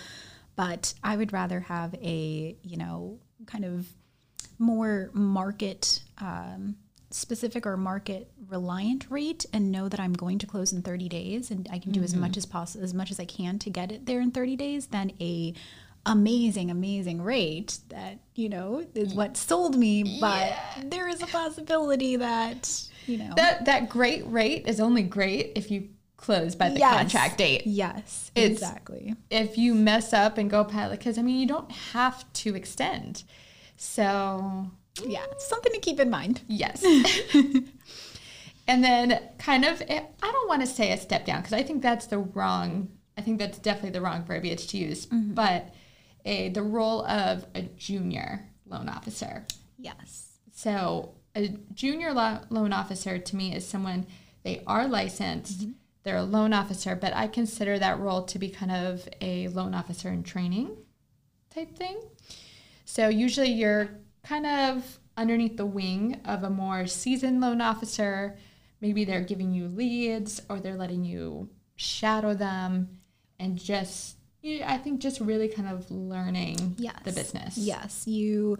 But 0.58 0.94
I 1.04 1.16
would 1.16 1.32
rather 1.32 1.62
have 1.62 1.96
a, 1.96 2.58
you 2.62 2.78
know, 2.78 3.20
kind 3.46 3.64
of 3.64 3.88
more 4.60 5.10
market 5.14 6.02
um, 6.20 6.76
specific 7.10 7.66
or 7.66 7.78
market 7.78 8.30
reliant 8.50 9.10
rate 9.10 9.46
and 9.54 9.72
know 9.72 9.88
that 9.88 10.00
I'm 10.00 10.14
going 10.14 10.40
to 10.40 10.48
close 10.48 10.74
in 10.74 10.82
30 10.82 11.08
days 11.08 11.52
and 11.52 11.68
I 11.72 11.80
can 11.80 11.92
do 11.92 12.04
as 12.04 12.14
much 12.14 12.32
mm-hmm. 12.32 12.38
as 12.40 12.46
possible 12.46 12.84
as 12.84 12.94
much 12.94 13.12
as 13.12 13.20
I 13.20 13.26
can 13.26 13.60
to 13.60 13.70
get 13.70 13.92
it 13.92 14.06
there 14.06 14.20
in 14.20 14.32
30 14.32 14.56
days 14.58 14.88
than 14.88 15.12
a 15.22 15.54
amazing 16.06 16.70
amazing 16.72 17.22
rate 17.22 17.80
that 17.90 18.18
you 18.36 18.48
know 18.50 18.86
is 18.96 19.14
what 19.14 19.36
sold 19.36 19.76
me 19.78 20.18
but 20.22 20.54
there 20.86 21.08
is 21.10 21.22
a 21.22 21.28
possibility 21.28 22.16
that 22.16 22.82
you 23.08 23.18
know 23.18 23.34
That 23.36 23.66
that 23.66 23.90
great 23.90 24.26
rate 24.28 24.68
is 24.68 24.80
only 24.80 25.04
great 25.04 25.54
if 25.56 25.70
you 25.72 25.90
close 26.18 26.56
by 26.56 26.70
the 26.70 26.80
Yes. 26.80 26.98
contract 26.98 27.38
date. 27.38 27.64
yes 27.66 28.32
It's- 28.36 28.52
exactly 28.52 29.16
If 29.30 29.58
you 29.58 29.74
mess 29.76 30.14
up 30.14 30.38
and 30.38 30.50
go 30.50 30.64
pilot, 30.64 31.00
because 31.00 31.18
I 31.18 31.22
mean, 31.22 31.40
you 31.40 31.46
don't 31.48 31.72
have 31.72 32.26
to 32.34 32.56
extend. 32.56 33.24
So 33.78 34.72
yeah 35.06 35.26
something 35.38 35.74
to 35.74 35.80
keep 35.80 36.00
in 36.00 36.10
mind 36.10 36.42
yes. 36.48 36.84
and 38.68 38.84
then 38.84 39.20
kind 39.38 39.66
of, 39.66 39.82
eh, 39.88 40.04
I 40.22 40.32
don't 40.32 40.48
want 40.48 40.62
to 40.62 40.68
say 40.68 40.92
a 40.92 40.98
step 40.98 41.26
down 41.26 41.42
because 41.42 41.54
I 41.54 41.64
think 41.64 41.82
that's 41.82 42.08
the 42.08 42.20
wrong. 42.20 42.90
I 43.18 43.22
think 43.22 43.40
that's 43.40 43.58
definitely 43.58 43.92
the 43.92 44.02
wrong 44.02 44.26
verbiage 44.26 44.68
to 44.68 44.78
use. 44.78 45.08
Mm-hmm. 45.08 45.34
But 45.34 45.74
a 46.26 46.50
the 46.50 46.62
role 46.62 47.06
of 47.06 47.46
a 47.56 47.62
junior 47.62 48.46
loan 48.66 48.90
officer. 48.90 49.46
yes 49.78 50.40
So 50.52 51.16
a 51.36 51.48
junior 51.74 52.14
lo- 52.14 52.42
loan 52.50 52.74
officer 52.74 53.18
to 53.18 53.36
me 53.36 53.56
is 53.56 53.66
someone 53.66 54.06
they 54.44 54.64
are 54.68 54.88
licensed, 54.88 55.62
mm-hmm. 55.62 55.72
they're 56.04 56.18
a 56.18 56.24
loan 56.24 56.54
officer, 56.54 56.96
but 56.96 57.14
I 57.16 57.28
consider 57.28 57.80
that 57.80 58.00
role 58.00 58.24
to 58.24 58.40
be 58.40 58.50
kind 58.50 58.72
of 58.72 59.08
a 59.22 59.48
loan 59.50 59.74
officer 59.74 60.10
in 60.10 60.24
training 60.24 60.76
type 61.54 61.76
thing. 61.78 62.02
So 62.86 63.08
usually 63.08 63.50
you're 63.50 63.90
kind 64.28 64.46
of 64.46 65.00
underneath 65.16 65.58
the 65.58 65.66
wing 65.66 66.20
of 66.26 66.44
a 66.44 66.50
more 66.50 66.86
seasoned 66.88 67.42
loan 67.42 67.62
officer. 67.62 68.38
Maybe 68.82 69.06
they're 69.06 69.22
giving 69.22 69.52
you 69.54 69.68
leads 69.68 70.42
or 70.50 70.60
they're 70.60 70.76
letting 70.76 71.04
you 71.04 71.50
shadow 71.76 72.34
them 72.34 73.00
and 73.40 73.58
just 73.58 74.18
I 74.64 74.78
think 74.78 75.02
just 75.02 75.20
really 75.20 75.48
kind 75.48 75.68
of 75.68 75.90
learning 75.92 76.76
yes. 76.78 76.96
the 77.04 77.12
business. 77.12 77.58
yes. 77.58 78.08
You 78.08 78.58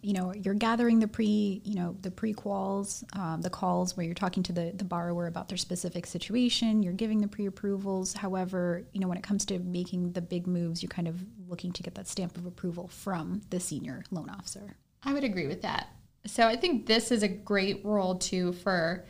you 0.00 0.12
know 0.12 0.32
you're 0.32 0.54
gathering 0.54 1.00
the 1.00 1.08
pre 1.08 1.60
you 1.64 1.74
know 1.74 1.96
the 2.02 2.10
pre-quals 2.10 3.04
um, 3.16 3.40
the 3.40 3.50
calls 3.50 3.96
where 3.96 4.06
you're 4.06 4.14
talking 4.14 4.44
to 4.44 4.52
the, 4.52 4.72
the 4.76 4.84
borrower 4.84 5.26
about 5.26 5.48
their 5.48 5.58
specific 5.58 6.06
situation. 6.06 6.82
You're 6.82 6.92
giving 6.92 7.20
the 7.20 7.28
pre-approvals. 7.28 8.14
However 8.14 8.84
you 8.92 9.00
know 9.00 9.08
when 9.08 9.18
it 9.18 9.24
comes 9.24 9.44
to 9.46 9.58
making 9.58 10.12
the 10.12 10.22
big 10.22 10.46
moves 10.46 10.82
you're 10.82 10.88
kind 10.88 11.08
of 11.08 11.20
looking 11.48 11.72
to 11.72 11.82
get 11.82 11.96
that 11.96 12.06
stamp 12.08 12.36
of 12.36 12.46
approval 12.46 12.88
from 12.88 13.42
the 13.50 13.58
senior 13.60 14.04
loan 14.10 14.30
officer 14.30 14.76
I 15.02 15.12
would 15.12 15.24
agree 15.24 15.46
with 15.46 15.62
that. 15.62 15.88
So 16.26 16.46
I 16.46 16.56
think 16.56 16.86
this 16.86 17.10
is 17.10 17.22
a 17.22 17.28
great 17.28 17.84
role 17.84 18.16
too 18.16 18.52
for 18.52 19.06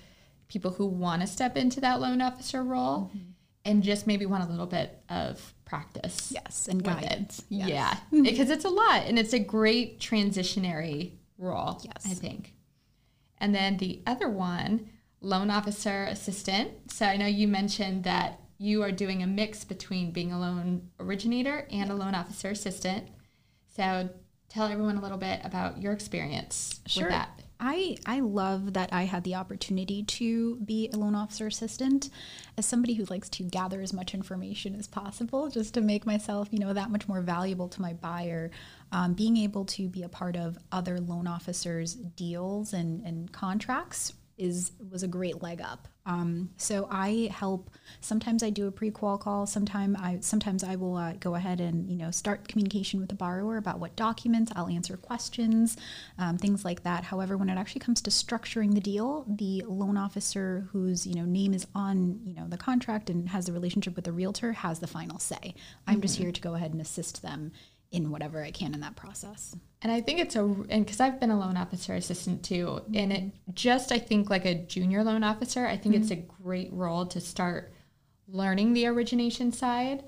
people 0.48 0.70
who 0.70 0.86
want 0.86 1.22
to 1.22 1.26
step 1.26 1.56
into 1.56 1.80
that 1.80 2.00
loan 2.00 2.22
officer 2.22 2.62
role 2.62 3.10
mm-hmm. 3.14 3.30
and 3.64 3.82
just 3.82 4.06
maybe 4.06 4.26
want 4.26 4.44
a 4.44 4.50
little 4.50 4.66
bit 4.66 5.02
of 5.08 5.54
practice. 5.64 6.32
yes 6.32 6.68
and 6.68 6.80
with 6.80 6.96
it. 6.96 7.00
guidance 7.00 7.42
Yes. 7.48 7.68
Yeah, 7.68 7.96
because 8.22 8.50
it's 8.50 8.64
a 8.64 8.70
lot 8.70 9.02
and 9.06 9.18
it's 9.18 9.32
a 9.32 9.38
great 9.38 10.00
transitionary 10.00 11.12
role, 11.36 11.80
Yes. 11.84 12.06
I 12.06 12.14
think. 12.14 12.54
And 13.38 13.54
then 13.54 13.76
the 13.76 14.02
other 14.06 14.28
one, 14.28 14.90
loan 15.20 15.50
officer 15.50 16.04
assistant. 16.04 16.90
So 16.90 17.06
I 17.06 17.16
know 17.16 17.26
you 17.26 17.48
mentioned 17.48 18.04
that 18.04 18.40
you 18.58 18.82
are 18.82 18.90
doing 18.90 19.22
a 19.22 19.26
mix 19.26 19.64
between 19.64 20.10
being 20.10 20.32
a 20.32 20.40
loan 20.40 20.90
originator 20.98 21.66
and 21.70 21.90
a 21.90 21.94
loan 21.94 22.14
officer 22.14 22.50
assistant. 22.50 23.08
So 23.76 24.10
tell 24.48 24.66
everyone 24.66 24.96
a 24.96 25.02
little 25.02 25.18
bit 25.18 25.40
about 25.44 25.80
your 25.80 25.92
experience 25.92 26.80
with 26.96 27.08
that. 27.10 27.42
I, 27.60 27.96
I 28.06 28.20
love 28.20 28.74
that 28.74 28.92
I 28.92 29.02
had 29.02 29.24
the 29.24 29.34
opportunity 29.34 30.04
to 30.04 30.56
be 30.56 30.90
a 30.92 30.96
loan 30.96 31.16
officer 31.16 31.48
assistant 31.48 32.08
as 32.56 32.66
somebody 32.66 32.94
who 32.94 33.04
likes 33.06 33.28
to 33.30 33.42
gather 33.42 33.80
as 33.80 33.92
much 33.92 34.14
information 34.14 34.76
as 34.76 34.86
possible 34.86 35.48
just 35.48 35.74
to 35.74 35.80
make 35.80 36.06
myself, 36.06 36.48
you 36.52 36.60
know, 36.60 36.72
that 36.72 36.90
much 36.90 37.08
more 37.08 37.20
valuable 37.20 37.68
to 37.68 37.82
my 37.82 37.94
buyer. 37.94 38.52
Um, 38.92 39.14
being 39.14 39.36
able 39.36 39.64
to 39.66 39.88
be 39.88 40.04
a 40.04 40.08
part 40.08 40.36
of 40.36 40.56
other 40.70 41.00
loan 41.00 41.26
officers' 41.26 41.94
deals 41.94 42.72
and, 42.72 43.04
and 43.04 43.32
contracts 43.32 44.12
is 44.38 44.72
was 44.90 45.02
a 45.02 45.08
great 45.08 45.42
leg 45.42 45.60
up. 45.60 45.88
Um, 46.06 46.50
so 46.56 46.88
I 46.90 47.30
help. 47.30 47.70
Sometimes 48.00 48.42
I 48.42 48.48
do 48.48 48.66
a 48.66 48.70
pre-qual 48.70 49.18
call. 49.18 49.44
Sometimes 49.46 49.96
I 50.00 50.18
sometimes 50.20 50.64
I 50.64 50.76
will 50.76 50.96
uh, 50.96 51.12
go 51.20 51.34
ahead 51.34 51.60
and 51.60 51.90
you 51.90 51.96
know 51.96 52.10
start 52.10 52.48
communication 52.48 52.98
with 52.98 53.10
the 53.10 53.14
borrower 53.14 53.58
about 53.58 53.78
what 53.78 53.94
documents. 53.94 54.50
I'll 54.56 54.68
answer 54.68 54.96
questions, 54.96 55.76
um, 56.18 56.38
things 56.38 56.64
like 56.64 56.82
that. 56.84 57.04
However, 57.04 57.36
when 57.36 57.50
it 57.50 57.58
actually 57.58 57.80
comes 57.80 58.00
to 58.02 58.10
structuring 58.10 58.74
the 58.74 58.80
deal, 58.80 59.26
the 59.28 59.62
loan 59.66 59.98
officer 59.98 60.68
whose 60.72 61.06
you 61.06 61.14
know 61.14 61.26
name 61.26 61.52
is 61.52 61.66
on 61.74 62.20
you 62.24 62.34
know 62.34 62.48
the 62.48 62.56
contract 62.56 63.10
and 63.10 63.28
has 63.28 63.46
the 63.46 63.52
relationship 63.52 63.94
with 63.94 64.06
the 64.06 64.12
realtor 64.12 64.52
has 64.52 64.78
the 64.78 64.86
final 64.86 65.18
say. 65.18 65.54
I'm 65.86 66.00
just 66.00 66.16
here 66.16 66.32
to 66.32 66.40
go 66.40 66.54
ahead 66.54 66.72
and 66.72 66.80
assist 66.80 67.22
them 67.22 67.52
in 67.90 68.10
whatever 68.10 68.42
I 68.42 68.50
can 68.50 68.74
in 68.74 68.80
that 68.80 68.96
process. 68.96 69.54
And 69.80 69.92
I 69.92 70.00
think 70.00 70.20
it's 70.20 70.36
a, 70.36 70.42
and 70.42 70.84
because 70.84 71.00
I've 71.00 71.20
been 71.20 71.30
a 71.30 71.38
loan 71.38 71.56
officer 71.56 71.94
assistant 71.94 72.42
too, 72.42 72.82
and 72.94 73.12
it 73.12 73.24
just, 73.54 73.92
I 73.92 73.98
think, 73.98 74.28
like 74.28 74.44
a 74.44 74.54
junior 74.54 75.04
loan 75.04 75.22
officer, 75.22 75.66
I 75.66 75.76
think 75.76 75.94
it's 75.94 76.10
a 76.10 76.16
great 76.16 76.72
role 76.72 77.06
to 77.06 77.20
start 77.20 77.72
learning 78.26 78.72
the 78.72 78.86
origination 78.86 79.52
side 79.52 80.04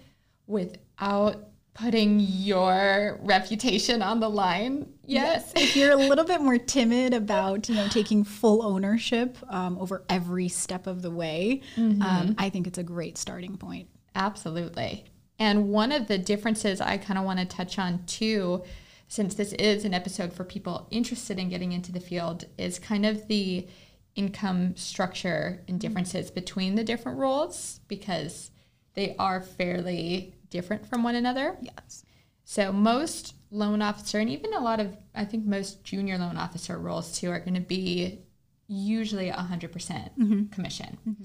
without 0.47 1.51
putting 1.73 2.21
your 2.21 3.19
reputation 3.23 4.03
on 4.03 4.21
the 4.21 4.29
line. 4.29 4.93
Yes, 5.07 5.53
if 5.57 5.77
you're 5.77 5.93
a 5.93 5.97
little 5.97 6.25
bit 6.25 6.41
more 6.41 6.59
timid 6.59 7.15
about 7.15 7.69
you 7.69 7.77
know 7.77 7.89
taking 7.89 8.25
full 8.25 8.63
ownership 8.63 9.39
um, 9.49 9.79
over 9.79 10.05
every 10.09 10.49
step 10.49 10.87
of 10.87 11.03
the 11.03 11.11
way, 11.11 11.63
um, 11.79 12.35
I 12.39 12.51
think 12.51 12.67
it's 12.67 12.79
a 12.79 12.83
great 12.83 13.17
starting 13.17 13.57
point. 13.57 13.89
Absolutely. 14.15 15.05
And 15.41 15.71
one 15.71 15.91
of 15.91 16.07
the 16.07 16.19
differences 16.19 16.81
I 16.83 16.99
kind 16.99 17.19
of 17.19 17.25
want 17.25 17.41
to 17.41 17.47
touch 17.47 17.79
on 17.79 18.05
too, 18.05 18.63
since 19.09 19.35
this 19.35 19.55
is 19.55 19.87
an 19.87 19.95
episode 19.95 20.35
for 20.35 20.45
people 20.45 20.87
interested 20.91 21.39
in 21.39 21.49
getting 21.49 21.73
into 21.73 21.91
the 21.91 21.99
field, 21.99 22.45
is 22.59 22.79
kind 22.79 23.07
of 23.07 23.27
the 23.27 23.67
income 24.15 24.77
structure 24.77 25.63
and 25.67 25.81
differences 25.81 26.31
between 26.31 26.75
the 26.75 26.85
different 26.85 27.19
roles 27.19 27.81
because 27.89 28.51
they 28.95 29.17
are 29.19 29.41
fairly 29.41 30.35
different 30.51 30.87
from 30.87 31.03
one 31.03 31.15
another. 31.15 31.57
Yes. 31.63 32.05
So 32.45 32.71
most 32.71 33.35
loan 33.51 33.81
officer 33.81 34.19
and 34.19 34.29
even 34.29 34.53
a 34.53 34.61
lot 34.61 34.79
of 34.79 34.95
I 35.15 35.25
think 35.25 35.47
most 35.47 35.83
junior 35.85 36.19
loan 36.19 36.37
officer 36.37 36.79
roles 36.79 37.19
too 37.19 37.31
are 37.31 37.41
going 37.41 37.55
to 37.55 37.61
be 37.61 38.21
usually 38.69 39.31
100% 39.31 39.71
mm-hmm. 39.71 40.47
commission. 40.47 40.99
Mm-hmm. 41.09 41.25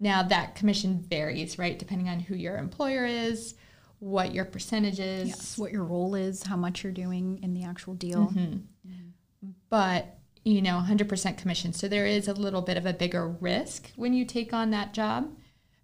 Now 0.00 0.22
that 0.22 0.54
commission 0.54 1.00
varies, 1.00 1.58
right, 1.58 1.78
depending 1.78 2.08
on 2.08 2.20
who 2.20 2.34
your 2.34 2.56
employer 2.56 3.04
is, 3.04 3.54
what 3.98 4.32
your 4.32 4.44
percentage 4.44 5.00
is. 5.00 5.28
Yes. 5.28 5.58
What 5.58 5.72
your 5.72 5.84
role 5.84 6.14
is, 6.14 6.42
how 6.44 6.56
much 6.56 6.84
you're 6.84 6.92
doing 6.92 7.40
in 7.42 7.54
the 7.54 7.64
actual 7.64 7.94
deal. 7.94 8.26
Mm-hmm. 8.28 9.50
but 9.70 10.18
you 10.44 10.62
know 10.62 10.82
100% 10.84 11.36
commission 11.36 11.72
so 11.72 11.88
there 11.88 12.06
is 12.06 12.26
a 12.26 12.32
little 12.32 12.62
bit 12.62 12.76
of 12.76 12.86
a 12.86 12.92
bigger 12.92 13.28
risk 13.28 13.92
when 13.96 14.12
you 14.12 14.24
take 14.24 14.52
on 14.52 14.70
that 14.70 14.94
job 14.94 15.30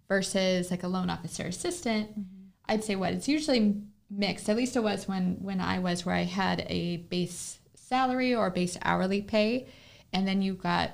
versus 0.07 0.71
like 0.71 0.83
a 0.83 0.87
loan 0.87 1.09
officer 1.09 1.43
assistant 1.43 2.09
mm-hmm. 2.11 2.47
i'd 2.67 2.83
say 2.83 2.95
what 2.95 3.13
it's 3.13 3.27
usually 3.27 3.81
mixed 4.09 4.49
at 4.49 4.57
least 4.57 4.75
it 4.75 4.83
was 4.83 5.07
when 5.07 5.37
when 5.41 5.61
i 5.61 5.77
was 5.77 6.05
where 6.05 6.15
i 6.15 6.23
had 6.23 6.65
a 6.69 6.97
base 6.97 7.59
salary 7.75 8.33
or 8.33 8.49
base 8.49 8.77
hourly 8.81 9.21
pay 9.21 9.67
and 10.11 10.27
then 10.27 10.41
you 10.41 10.53
got 10.53 10.91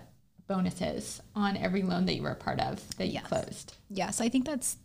bonuses 0.52 1.22
on 1.36 1.56
every 1.58 1.82
loan 1.82 2.06
that 2.06 2.16
you 2.16 2.22
were 2.22 2.32
a 2.32 2.36
part 2.36 2.60
of 2.60 2.86
that 2.98 3.08
you 3.08 3.14
Yes. 3.14 3.28
closed 3.28 3.74
Yes, 3.90 4.22
I 4.22 4.30
think 4.30 4.46
that's 4.46 4.78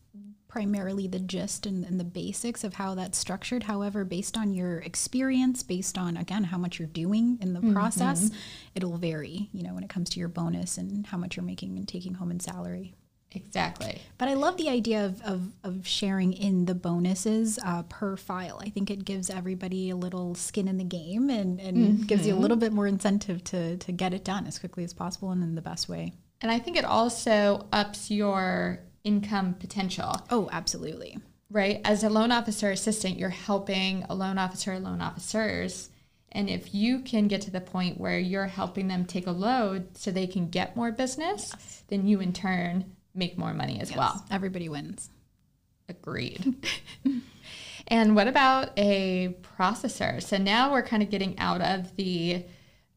primarily 0.48 1.06
the 1.06 1.18
gist 1.18 1.66
and, 1.66 1.84
and 1.84 2.00
the 2.00 2.04
basics 2.04 2.64
of 2.64 2.72
how 2.72 2.94
that's 2.94 3.18
structured. 3.18 3.64
However, 3.64 4.04
based 4.04 4.38
on 4.38 4.54
your 4.54 4.78
experience, 4.78 5.62
based 5.62 5.98
on 5.98 6.16
again 6.16 6.44
how 6.44 6.56
much 6.56 6.78
you're 6.78 6.88
doing 6.88 7.36
in 7.42 7.52
the 7.52 7.60
mm-hmm. 7.60 7.74
process, 7.74 8.30
it'll 8.74 8.96
vary. 8.96 9.50
You 9.52 9.64
know, 9.64 9.74
when 9.74 9.84
it 9.84 9.90
comes 9.90 10.08
to 10.10 10.18
your 10.18 10.28
bonus 10.30 10.78
and 10.78 11.06
how 11.06 11.18
much 11.18 11.36
you're 11.36 11.44
making 11.44 11.76
and 11.76 11.86
taking 11.86 12.14
home 12.14 12.30
in 12.30 12.40
salary. 12.40 12.94
Exactly 13.32 14.00
But 14.18 14.28
I 14.28 14.34
love 14.34 14.56
the 14.56 14.68
idea 14.70 15.04
of, 15.04 15.20
of, 15.22 15.52
of 15.62 15.86
sharing 15.86 16.32
in 16.32 16.64
the 16.64 16.74
bonuses 16.74 17.58
uh, 17.64 17.82
per 17.82 18.16
file. 18.16 18.58
I 18.62 18.70
think 18.70 18.90
it 18.90 19.04
gives 19.04 19.28
everybody 19.30 19.90
a 19.90 19.96
little 19.96 20.34
skin 20.34 20.68
in 20.68 20.78
the 20.78 20.84
game 20.84 21.28
and, 21.28 21.60
and 21.60 22.06
gives 22.08 22.26
you 22.26 22.34
a 22.34 22.36
little 22.38 22.56
bit 22.56 22.72
more 22.72 22.86
incentive 22.86 23.44
to, 23.44 23.76
to 23.76 23.92
get 23.92 24.14
it 24.14 24.24
done 24.24 24.46
as 24.46 24.58
quickly 24.58 24.84
as 24.84 24.94
possible 24.94 25.30
and 25.32 25.42
in 25.42 25.54
the 25.54 25.60
best 25.62 25.88
way. 25.88 26.12
and 26.40 26.50
i 26.50 26.58
think 26.58 26.76
it 26.76 26.84
also 26.84 27.66
ups 27.72 28.10
your 28.10 28.78
income 29.04 29.54
potential 29.54 30.12
Oh, 30.30 30.48
absolutely. 30.50 31.18
right? 31.50 31.80
As 31.84 32.02
a 32.04 32.08
loan 32.10 32.32
officer 32.32 32.70
assistant, 32.70 33.18
you're 33.18 33.28
helping 33.28 34.02
a 34.08 34.14
loan 34.16 34.36
officer, 34.38 34.78
loan 34.80 35.00
officers. 35.00 35.90
And 36.32 36.50
if 36.50 36.74
you 36.74 37.00
can 37.00 37.28
get 37.28 37.42
to 37.42 37.50
the 37.52 37.60
point 37.60 38.00
where 38.00 38.18
you're 38.18 38.46
helping 38.48 38.88
them 38.88 39.04
take 39.04 39.28
a 39.28 39.30
load 39.30 39.96
so 39.96 40.10
they 40.10 40.26
can 40.26 40.48
get 40.50 40.74
more 40.76 40.90
business, 40.90 41.84
then 41.88 42.06
you 42.08 42.20
in 42.20 42.32
turn 42.32 42.95
make 43.16 43.38
more 43.38 43.54
money 43.54 43.80
as 43.80 43.94
well. 43.94 44.24
Everybody 44.30 44.68
wins. 44.68 45.10
Agreed. 45.88 46.66
and 47.88 48.16
what 48.16 48.28
about 48.28 48.70
a 48.76 49.36
processor? 49.58 50.22
So 50.22 50.36
now 50.36 50.72
we're 50.72 50.82
kind 50.82 51.02
of 51.02 51.10
getting 51.10 51.38
out 51.38 51.60
of 51.60 51.94
the 51.96 52.44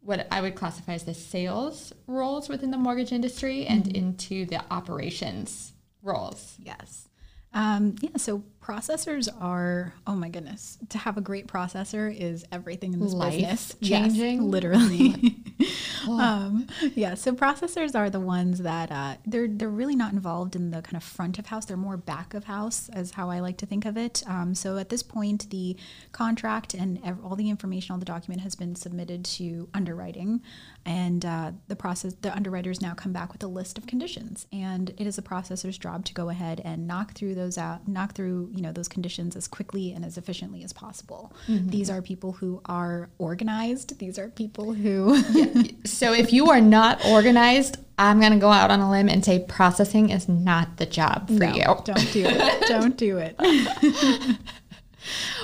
what 0.02 0.28
I 0.32 0.42
would 0.42 0.56
classify 0.56 0.94
as 0.94 1.04
the 1.04 1.14
sales 1.14 1.94
roles 2.08 2.48
within 2.50 2.72
the 2.72 2.78
mortgage 2.78 3.12
industry 3.12 3.66
and 3.66 3.84
mm-hmm. 3.84 3.96
into 3.96 4.46
the 4.46 4.64
operations 4.72 5.74
roles. 6.02 6.56
Yes. 6.60 7.09
Um, 7.54 7.96
yeah, 8.02 8.18
so 8.18 8.44
processors 8.62 9.28
are, 9.42 9.96
oh 10.06 10.14
my 10.14 10.30
goodness, 10.30 10.78
to 10.90 11.00
have 11.00 11.18
a 11.18 11.22
great 11.22 11.48
processor 11.48 12.16
is 12.16 12.46
everything 12.52 12.94
in 12.94 13.00
this 13.00 13.14
Life 13.14 13.34
business. 13.34 13.76
changing. 13.82 14.36
Yes, 14.36 14.44
literally. 14.44 15.38
um, 16.08 16.68
yeah, 16.94 17.16
so 17.16 17.34
processors 17.34 17.96
are 17.96 18.12
the 18.12 18.20
ones 18.20 18.60
that 18.60 18.92
uh, 18.92 19.16
they're 19.26 19.48
they're 19.48 19.70
really 19.70 19.96
not 19.96 20.14
involved 20.14 20.56
in 20.56 20.70
the 20.70 20.84
kind 20.84 20.96
of 20.96 21.04
front 21.04 21.40
of 21.40 21.48
house. 21.48 21.66
They're 21.66 21.78
more 21.78 21.98
back 21.98 22.36
of 22.36 22.44
house, 22.44 22.90
as 22.90 23.12
how 23.12 23.32
I 23.32 23.40
like 23.40 23.58
to 23.58 23.66
think 23.66 23.86
of 23.86 23.98
it. 23.98 24.22
Um, 24.28 24.54
so 24.54 24.78
at 24.78 24.90
this 24.90 25.02
point, 25.02 25.50
the 25.50 25.76
contract 26.12 26.76
and 26.76 27.00
ev- 27.04 27.24
all 27.24 27.36
the 27.36 27.50
information, 27.50 27.94
all 27.94 28.00
the 28.00 28.06
document 28.06 28.42
has 28.42 28.54
been 28.54 28.76
submitted 28.76 29.26
to 29.26 29.68
underwriting, 29.74 30.42
and 30.90 31.24
uh, 31.24 31.52
the 31.68 31.76
process 31.76 32.16
the 32.22 32.36
underwriters 32.36 32.82
now 32.82 32.96
come 32.96 33.14
back 33.14 33.32
with 33.32 33.44
a 33.44 33.48
list 33.48 33.78
of 33.78 33.86
conditions, 33.86 34.48
and 34.52 34.90
it 34.98 35.06
is 35.06 35.20
a 35.20 35.22
processor's 35.22 35.78
job 35.78 36.04
to 36.06 36.14
go 36.16 36.30
ahead 36.30 36.60
and 36.66 36.88
knock 36.88 37.14
through 37.14 37.36
those 37.36 37.60
out, 37.60 37.88
knock 37.88 38.14
through 38.16 38.50
you 38.56 38.62
know 38.64 38.72
those 38.72 38.88
conditions 38.88 39.36
as 39.36 39.48
quickly 39.48 39.92
and 39.94 40.04
as 40.04 40.18
efficiently 40.18 40.64
as 40.64 40.74
possible. 40.74 41.32
These 41.48 41.92
are 41.92 42.02
people 42.02 42.32
who 42.34 42.62
are 42.66 43.10
organized. 43.20 44.00
These 44.00 44.18
are 44.18 44.30
people 44.30 44.74
who 44.74 45.22
So 45.86 46.12
if 46.12 46.34
you 46.34 46.50
are 46.50 46.60
not 46.62 47.06
organized, 47.06 47.78
I'm 48.00 48.20
going 48.20 48.32
to 48.34 48.40
go 48.40 48.50
out 48.50 48.72
on 48.72 48.80
a 48.80 48.90
limb 48.90 49.10
and 49.10 49.24
say 49.24 49.40
processing 49.48 50.10
is 50.10 50.28
not 50.28 50.78
the 50.78 50.88
job 50.88 51.28
for 51.28 51.34
No, 51.34 51.54
you. 51.54 51.64
don't 51.84 52.12
do 52.14 52.26
it. 52.26 52.68
Don't 52.68 52.98
do 52.98 53.18
it. 53.20 53.36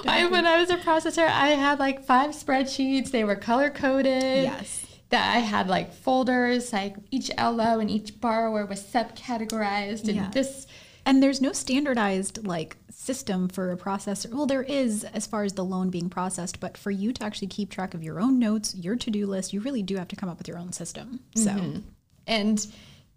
I, 0.07 0.25
when 0.27 0.45
I 0.45 0.59
was 0.59 0.69
a 0.69 0.77
processor, 0.77 1.27
I 1.27 1.49
had 1.49 1.79
like 1.79 2.03
five 2.03 2.31
spreadsheets. 2.31 3.11
They 3.11 3.23
were 3.23 3.35
color 3.35 3.69
coded. 3.69 4.43
Yes. 4.43 4.85
That 5.15 5.33
I 5.33 5.39
had 5.39 5.69
like 5.69 5.93
folders, 5.93 6.73
like 6.73 6.97
each 7.09 7.31
LO 7.37 7.79
and 7.79 7.89
each 7.89 8.19
borrower 8.19 8.65
was 8.65 8.83
subcategorized, 8.83 10.09
and 10.09 10.15
Yeah. 10.17 10.29
this 10.29 10.67
And 11.05 11.23
there's 11.23 11.39
no 11.39 11.53
standardized 11.53 12.45
like 12.45 12.75
system 12.91 13.47
for 13.47 13.71
a 13.71 13.77
processor. 13.77 14.33
Well, 14.33 14.45
there 14.45 14.63
is 14.63 15.05
as 15.05 15.25
far 15.25 15.43
as 15.45 15.53
the 15.53 15.63
loan 15.63 15.89
being 15.89 16.09
processed, 16.09 16.59
but 16.59 16.77
for 16.77 16.91
you 16.91 17.13
to 17.13 17.23
actually 17.23 17.47
keep 17.47 17.69
track 17.69 17.93
of 17.93 18.03
your 18.03 18.19
own 18.19 18.39
notes, 18.39 18.75
your 18.75 18.97
to-do 18.97 19.25
list, 19.25 19.53
you 19.53 19.61
really 19.61 19.83
do 19.83 19.95
have 19.95 20.09
to 20.09 20.17
come 20.17 20.27
up 20.27 20.37
with 20.37 20.49
your 20.49 20.57
own 20.57 20.73
system. 20.73 21.21
So, 21.35 21.51
mm-hmm. 21.51 21.79
And 22.27 22.67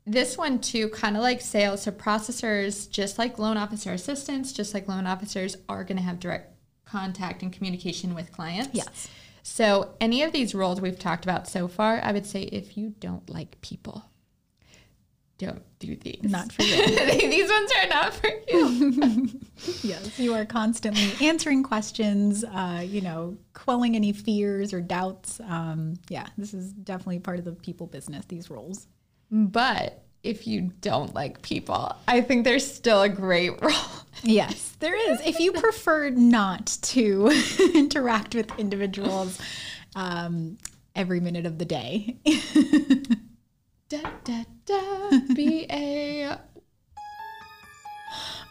this 0.07 0.39
one 0.39 0.61
too, 0.61 0.91
kind 0.91 1.17
of 1.17 1.23
like 1.23 1.41
sales. 1.41 1.83
So 1.83 1.91
processors, 1.91 2.89
just 2.89 3.19
like 3.19 3.41
loan 3.41 3.57
officer 3.57 3.93
assistants, 3.93 4.53
just 4.53 4.73
like 4.73 4.87
loan 4.87 5.07
officers, 5.07 5.57
are 5.69 5.83
going 5.83 5.97
to 5.97 6.05
have 6.05 6.21
direct 6.21 6.55
contact 6.85 7.43
and 7.43 7.53
communication 7.53 8.15
with 8.15 8.31
clients. 8.31 8.71
Yes. 8.73 9.09
So 9.43 9.95
any 10.01 10.23
of 10.23 10.33
these 10.33 10.55
roles 10.55 10.81
we've 10.81 10.99
talked 10.99 11.25
about 11.25 11.49
so 11.49 11.69
far, 11.69 12.01
I 12.03 12.13
would 12.13 12.27
say 12.27 12.43
if 12.43 12.77
you 12.77 12.95
don't 13.01 13.29
like 13.29 13.61
people, 13.61 14.05
don't 15.39 15.63
do 15.79 15.95
these. 15.97 16.23
Not 16.25 16.53
for 16.53 16.63
you. 16.65 16.87
these 17.31 17.49
ones 17.49 17.71
are 17.81 17.89
not 17.89 18.15
for 18.15 18.31
you. 18.49 19.41
yes, 19.83 20.19
you 20.19 20.35
are 20.35 20.45
constantly 20.45 21.13
answering 21.27 21.63
questions, 21.63 22.45
uh, 22.45 22.85
you 22.85 23.01
know, 23.01 23.37
quelling 23.55 23.95
any 23.95 24.13
fears 24.13 24.73
or 24.73 24.81
doubts. 24.81 25.41
Um, 25.41 25.95
yeah, 26.09 26.27
this 26.37 26.53
is 26.53 26.73
definitely 26.73 27.21
part 27.21 27.39
of 27.39 27.45
the 27.45 27.53
people 27.53 27.87
business, 27.87 28.25
these 28.27 28.51
roles. 28.51 28.89
But 29.31 30.03
if 30.23 30.47
you 30.47 30.73
don't 30.81 31.15
like 31.15 31.43
people, 31.43 31.95
I 32.07 32.21
think 32.21 32.45
there's 32.45 32.71
still 32.71 33.03
a 33.03 33.09
great 33.09 33.51
role. 33.63 33.73
Yes, 34.23 34.77
there 34.81 34.97
is. 35.13 35.21
If 35.25 35.39
you 35.39 35.53
prefer 35.53 36.11
not 36.11 36.67
to 36.83 37.31
interact 37.75 38.35
with 38.35 38.51
individuals 38.59 39.41
um, 39.95 40.59
every 40.95 41.21
minute 41.21 41.47
of 41.47 41.59
the 41.59 41.65
day, 41.65 42.17
da, 43.89 44.03
da, 44.25 44.45
da, 44.67 45.11
be 45.35 45.67
a 45.71 46.37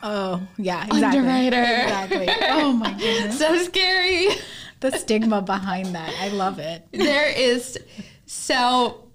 oh 0.03 0.41
yeah, 0.57 0.85
exactly. 0.85 1.19
Underwriter. 1.19 1.83
Exactly. 1.83 2.29
Oh 2.43 2.71
my 2.71 2.93
goodness, 2.93 3.37
so 3.37 3.57
scary. 3.57 4.29
the 4.79 4.91
stigma 4.91 5.41
behind 5.41 5.95
that. 5.95 6.13
I 6.21 6.29
love 6.29 6.59
it. 6.59 6.87
there 6.93 7.29
is 7.29 7.77
so 8.25 9.06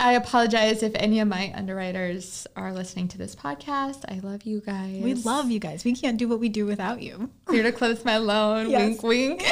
I 0.00 0.14
apologize 0.14 0.82
if 0.82 0.92
any 0.94 1.20
of 1.20 1.28
my 1.28 1.52
underwriters 1.54 2.46
are 2.56 2.72
listening 2.72 3.06
to 3.08 3.18
this 3.18 3.36
podcast. 3.36 4.02
I 4.08 4.18
love 4.26 4.44
you 4.44 4.62
guys. 4.62 5.02
We 5.02 5.12
love 5.12 5.50
you 5.50 5.58
guys. 5.58 5.84
We 5.84 5.94
can't 5.94 6.16
do 6.16 6.26
what 6.26 6.40
we 6.40 6.48
do 6.48 6.64
without 6.64 7.02
you. 7.02 7.28
Here 7.50 7.62
to 7.62 7.70
close 7.70 8.02
my 8.02 8.16
loan. 8.16 8.70
Yes. 8.70 9.02
Wink, 9.02 9.42
wink. 9.42 9.44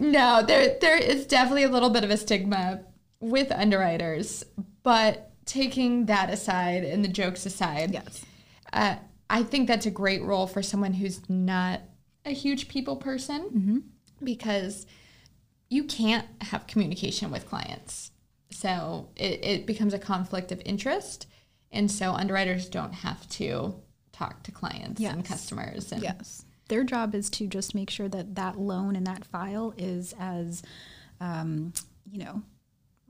no, 0.00 0.44
there 0.46 0.76
there 0.80 0.96
is 0.96 1.26
definitely 1.26 1.64
a 1.64 1.68
little 1.68 1.90
bit 1.90 2.04
of 2.04 2.10
a 2.10 2.16
stigma 2.16 2.82
with 3.18 3.50
underwriters, 3.50 4.44
but 4.84 5.32
taking 5.44 6.06
that 6.06 6.30
aside 6.30 6.84
and 6.84 7.04
the 7.04 7.08
jokes 7.08 7.46
aside, 7.46 7.90
Yes. 7.92 8.24
uh, 8.72 8.94
I 9.28 9.42
think 9.42 9.66
that's 9.66 9.86
a 9.86 9.90
great 9.90 10.22
role 10.22 10.46
for 10.46 10.62
someone 10.62 10.92
who's 10.92 11.28
not 11.28 11.80
a 12.24 12.30
huge 12.30 12.68
people 12.68 12.94
person 12.94 13.82
because 14.22 14.86
you 15.68 15.84
can't 15.84 16.26
have 16.42 16.66
communication 16.66 17.30
with 17.30 17.48
clients. 17.48 18.10
So 18.50 19.08
it, 19.16 19.44
it 19.44 19.66
becomes 19.66 19.92
a 19.94 19.98
conflict 19.98 20.52
of 20.52 20.62
interest. 20.64 21.26
And 21.72 21.90
so 21.90 22.12
underwriters 22.12 22.68
don't 22.68 22.92
have 22.94 23.28
to 23.30 23.74
talk 24.12 24.42
to 24.44 24.52
clients 24.52 25.00
Yes. 25.00 25.12
and 25.14 25.24
customers. 25.24 25.92
And 25.92 26.02
Yes. 26.02 26.44
Their 26.68 26.82
job 26.84 27.14
is 27.14 27.30
to 27.30 27.46
just 27.46 27.74
make 27.74 27.90
sure 27.90 28.08
that 28.08 28.34
that 28.36 28.58
loan 28.58 28.96
and 28.96 29.06
that 29.06 29.24
file 29.24 29.72
is 29.76 30.14
as, 30.18 30.62
um, 31.20 31.72
you 32.10 32.18
know, 32.18 32.42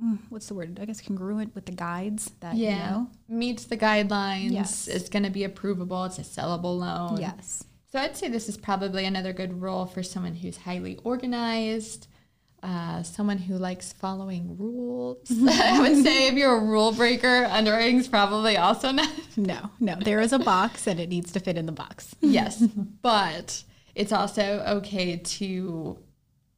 mm, 0.02 0.18
what's 0.28 0.46
the 0.48 0.54
word? 0.54 0.78
I 0.80 0.84
guess 0.84 1.00
congruent 1.00 1.54
with 1.54 1.64
the 1.66 1.72
guides 1.72 2.30
that, 2.40 2.56
yeah, 2.56 2.70
you 2.70 2.90
know. 2.90 3.10
meets 3.28 3.64
the 3.64 3.76
guidelines. 3.78 4.50
Yes. 4.52 4.88
It's 4.88 5.08
going 5.08 5.22
to 5.22 5.30
be 5.30 5.40
approvable. 5.46 6.04
It's 6.06 6.18
a 6.18 6.22
sellable 6.22 6.78
loan. 6.78 7.18
Yes. 7.20 7.64
So 7.92 7.98
I'd 7.98 8.16
say 8.16 8.28
this 8.28 8.48
is 8.48 8.56
probably 8.58 9.06
another 9.06 9.32
good 9.32 9.60
role 9.62 9.86
for 9.86 10.02
someone 10.02 10.34
who's 10.34 10.58
highly 10.58 10.98
organized, 11.04 12.08
uh, 12.66 13.00
someone 13.04 13.38
who 13.38 13.56
likes 13.56 13.92
following 13.92 14.56
rules. 14.58 15.18
I 15.48 15.78
would 15.80 16.02
say 16.02 16.26
if 16.26 16.34
you're 16.34 16.56
a 16.56 16.64
rule 16.64 16.90
breaker, 16.92 17.44
underwriting's 17.48 18.08
probably 18.08 18.56
also 18.56 18.90
not. 18.90 19.08
No, 19.38 19.70
no. 19.80 19.96
There 19.96 20.20
is 20.20 20.32
a 20.32 20.38
box 20.38 20.86
and 20.86 20.98
it 20.98 21.08
needs 21.10 21.30
to 21.32 21.40
fit 21.40 21.56
in 21.58 21.66
the 21.66 21.72
box. 21.72 22.14
yes, 22.22 22.60
but 23.02 23.62
it's 23.94 24.10
also 24.12 24.64
okay 24.78 25.18
to 25.18 25.98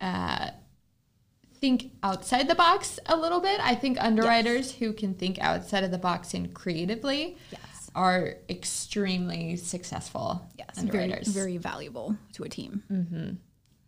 uh, 0.01 0.51
think 1.61 1.90
outside 2.05 2.47
the 2.49 2.55
box 2.55 3.01
a 3.07 3.16
little 3.16 3.40
bit. 3.40 3.59
I 3.61 3.75
think 3.75 3.99
underwriters 4.01 4.71
who 4.73 4.92
can 4.92 5.14
think 5.14 5.38
outside 5.40 5.83
of 5.83 5.90
the 5.90 5.99
box 5.99 6.35
and 6.35 6.55
creatively 6.55 7.37
Yes. 7.51 7.90
are 7.97 8.37
extremely 8.49 9.57
successful 9.57 10.49
Yes. 10.57 10.79
Very, 10.79 11.12
very 11.25 11.57
valuable 11.57 12.16
to 12.35 12.44
a 12.44 12.49
team. 12.49 13.38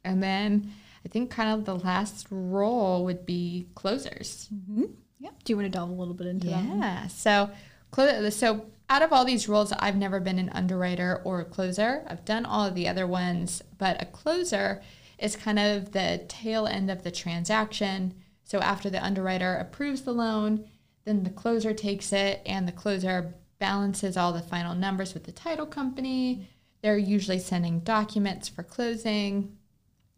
And 0.05 0.21
then 0.23 0.73
I 1.05 1.09
think 1.09 1.31
kind 1.31 1.51
of 1.51 1.65
the 1.65 1.77
last 1.77 2.27
role 2.31 3.05
would 3.05 3.25
be 3.27 3.67
closers. 3.75 4.49
Mm-hmm. 4.55 4.85
Yeah. 5.19 5.31
Do 5.45 5.53
you 5.53 5.57
want 5.57 5.67
to 5.67 5.71
delve 5.71 5.91
a 5.91 5.95
little 5.95 6.15
bit 6.15 6.27
into 6.27 6.49
that? 6.49 6.65
Yeah. 6.65 7.07
So, 7.09 7.51
clo- 7.91 8.31
so 8.31 8.67
out 8.89 9.03
of 9.03 9.13
all 9.13 9.25
these 9.25 9.49
roles, 9.49 9.73
I've 9.73 9.97
never 9.97 10.21
been 10.21 10.39
an 10.39 10.51
underwriter 10.51 11.21
or 11.25 11.41
a 11.41 11.45
closer. 11.45 12.05
I've 12.09 12.25
done 12.25 12.45
all 12.45 12.67
of 12.67 12.75
the 12.75 12.89
other 12.89 13.07
ones, 13.07 13.63
but 13.79 14.01
a 14.03 14.07
closer 14.07 14.83
is 15.19 15.37
kind 15.37 15.59
of 15.59 15.93
the 15.93 16.25
tail 16.29 16.67
end 16.67 16.91
of 16.91 17.03
the 17.03 17.11
transaction. 17.11 18.15
So 18.45 18.59
after 18.61 18.91
the 18.91 19.05
underwriter 19.05 19.55
approves 19.55 20.03
the 20.03 20.13
loan, 20.13 20.65
then 21.05 21.23
the 21.23 21.31
closer 21.31 21.73
takes 21.73 22.13
it, 22.13 22.43
and 22.45 22.67
the 22.67 22.73
closer 22.73 23.35
balances 23.59 24.17
all 24.17 24.33
the 24.33 24.41
final 24.43 24.75
numbers 24.75 25.15
with 25.15 25.25
the 25.25 25.33
title 25.33 25.67
company. 25.67 26.49
They're 26.83 26.97
usually 26.99 27.39
sending 27.39 27.81
documents 27.81 28.49
for 28.49 28.63
closing 28.63 29.57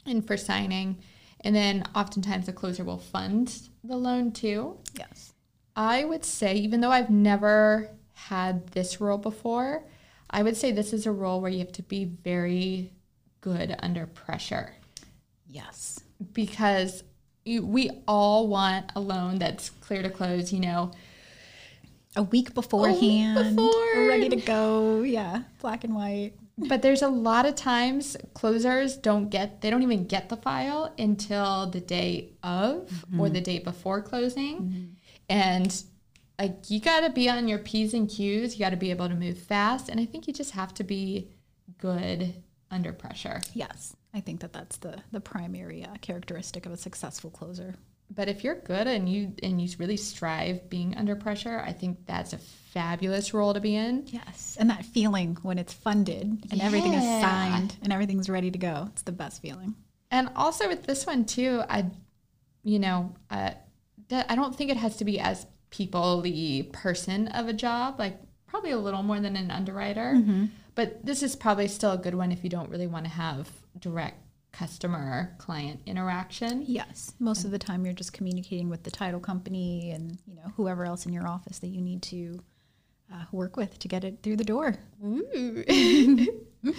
and 0.07 0.27
for 0.27 0.37
signing. 0.37 0.99
And 1.45 1.55
then 1.55 1.85
oftentimes 1.95 2.47
the 2.47 2.53
closer 2.53 2.85
will 2.85 2.99
fund 2.99 3.59
the 3.83 3.97
loan 3.97 4.33
too. 4.33 4.79
Yes. 4.97 5.33
I 5.75 6.05
would 6.05 6.25
say, 6.25 6.55
even 6.57 6.81
though 6.81 6.91
I've 6.91 7.11
never 7.11 7.89
had 8.13 8.69
this 8.69 9.01
role 9.01 9.19
before, 9.19 9.85
I 10.31 10.43
would 10.43 10.57
say 10.57 10.71
this 10.71 10.93
is 10.93 11.07
a 11.07 11.13
role 11.13 11.41
where 11.41 11.51
you 11.51 11.59
have 11.61 11.73
to 11.73 11.83
be 11.83 12.05
very 12.05 12.93
good 13.41 13.75
under 13.81 14.07
pressure 14.07 14.75
Yes. 15.49 16.01
because 16.33 17.03
you, 17.45 17.67
we 17.67 17.91
all 18.07 18.47
want 18.47 18.93
a 18.95 19.01
loan 19.01 19.39
that's 19.39 19.71
clear 19.71 20.03
to 20.03 20.11
close, 20.11 20.53
you 20.53 20.61
know. 20.61 20.93
A 22.15 22.23
week 22.23 22.55
beforehand. 22.55 23.57
before. 23.57 24.07
Ready 24.09 24.29
to 24.29 24.37
go. 24.37 25.03
Yeah. 25.03 25.43
Black 25.61 25.83
and 25.85 25.95
white. 25.95 26.35
But 26.59 26.83
there's 26.83 27.03
a 27.03 27.09
lot 27.09 27.47
of 27.47 27.55
times 27.55 28.17
closers 28.35 28.97
don't 28.97 29.31
get, 29.31 29.63
they 29.63 29.71
don't 29.71 29.83
even 29.83 30.07
get 30.07 30.29
the 30.29 30.37
file 30.37 30.93
until 30.99 31.67
the 31.71 31.81
day 31.81 32.35
of 32.43 33.05
or 33.19 33.31
the 33.31 33.41
day 33.41 33.59
before 33.59 34.03
closing. 34.03 34.97
And 35.29 35.83
like 36.39 36.71
you 36.71 36.81
got 36.81 37.01
to 37.01 37.11
be 37.11 37.29
on 37.29 37.49
your 37.49 37.59
P's 37.59 37.95
and 37.95 38.09
Q's, 38.09 38.55
you 38.55 38.61
got 38.61 38.71
to 38.71 38.77
be 38.77 38.91
able 38.91 39.09
to 39.09 39.15
move 39.15 39.39
fast. 39.39 39.89
And 39.89 39.99
I 39.99 40.05
think 40.05 40.27
you 40.27 40.35
just 40.35 40.53
have 40.53 40.75
to 40.75 40.85
be 40.85 41.31
good 41.79 42.35
under 42.71 42.93
pressure. 42.93 43.41
Yes. 43.55 43.97
I 44.15 44.21
think 44.21 44.41
that 44.41 44.53
that's 44.53 44.77
the, 44.77 44.99
the 45.11 45.21
primary 45.21 45.85
uh, 45.85 45.95
characteristic 46.01 46.67
of 46.67 46.73
a 46.73 46.77
successful 46.77 47.31
closer. 47.31 47.77
But 48.15 48.29
if 48.29 48.45
you're 48.45 48.61
good 48.61 48.87
and 48.87 49.09
you 49.09 49.35
and 49.43 49.61
you 49.61 49.69
really 49.79 49.97
strive 49.97 50.69
being 50.69 50.97
under 50.97 51.17
pressure, 51.17 51.63
I 51.65 51.73
think 51.73 52.07
that's 52.07 52.33
a 52.33 52.39
fabulous 52.39 53.33
role 53.33 53.55
to 53.55 53.61
be 53.61 53.75
in. 53.75 54.05
Yes. 54.07 54.57
And 54.59 54.69
that 54.71 54.85
feeling 54.85 55.39
when 55.43 55.59
it's 55.59 55.73
funded 55.73 56.45
and 56.51 56.61
everything 56.61 56.95
is 56.95 57.03
signed 57.23 57.77
and 57.83 57.93
everything's 57.93 58.29
ready 58.29 58.51
to 58.51 58.59
go. 58.59 58.89
It's 58.93 59.03
the 59.03 59.13
best 59.13 59.41
feeling. 59.41 59.75
And 60.11 60.31
also 60.37 60.69
with 60.69 60.85
this 60.85 61.07
one 61.07 61.25
too, 61.25 61.63
I, 61.69 61.87
you 62.63 62.79
know, 62.79 63.15
uh, 63.31 63.53
I 64.11 64.35
don't 64.35 64.55
think 64.55 64.71
it 64.71 64.77
has 64.77 64.97
to 64.99 65.05
be 65.05 65.19
as 65.19 65.47
people-y 65.71 66.69
person 66.73 67.29
of 67.29 67.49
a 67.49 67.53
job. 67.55 67.99
Like 67.99 68.19
probably 68.47 68.73
a 68.73 68.79
little 68.79 69.03
more 69.03 69.21
than 69.21 69.37
an 69.37 69.51
underwriter, 69.51 70.15
but 70.75 71.05
this 71.05 71.23
is 71.23 71.35
probably 71.35 71.69
still 71.69 71.93
a 71.93 71.99
good 71.99 72.15
one 72.15 72.31
if 72.31 72.45
you 72.45 72.51
don't 72.51 72.69
really 72.69 72.87
want 72.87 73.07
to 73.07 73.11
have 73.11 73.49
direct 73.79 74.19
customer 74.53 75.35
client 75.39 75.81
interaction. 75.87 76.63
Yes. 76.67 77.15
Most 77.19 77.45
of 77.45 77.51
the 77.51 77.59
time 77.59 77.85
you're 77.85 77.95
just 77.95 78.13
communicating 78.13 78.69
with 78.69 78.83
the 78.83 78.91
title 78.91 79.21
company 79.21 79.91
and, 79.91 80.19
you 80.27 80.35
know, 80.35 80.53
whoever 80.57 80.85
else 80.85 81.07
in 81.07 81.13
your 81.13 81.27
office 81.27 81.59
that 81.61 81.69
you 81.69 81.81
need 81.81 82.03
to 82.03 82.39
uh, 83.13 83.25
work 83.33 83.57
with 83.57 83.79
to 83.79 83.89
get 83.89 84.05
it 84.05 84.19
through 84.23 84.37
the 84.37 84.45
door. 84.45 84.77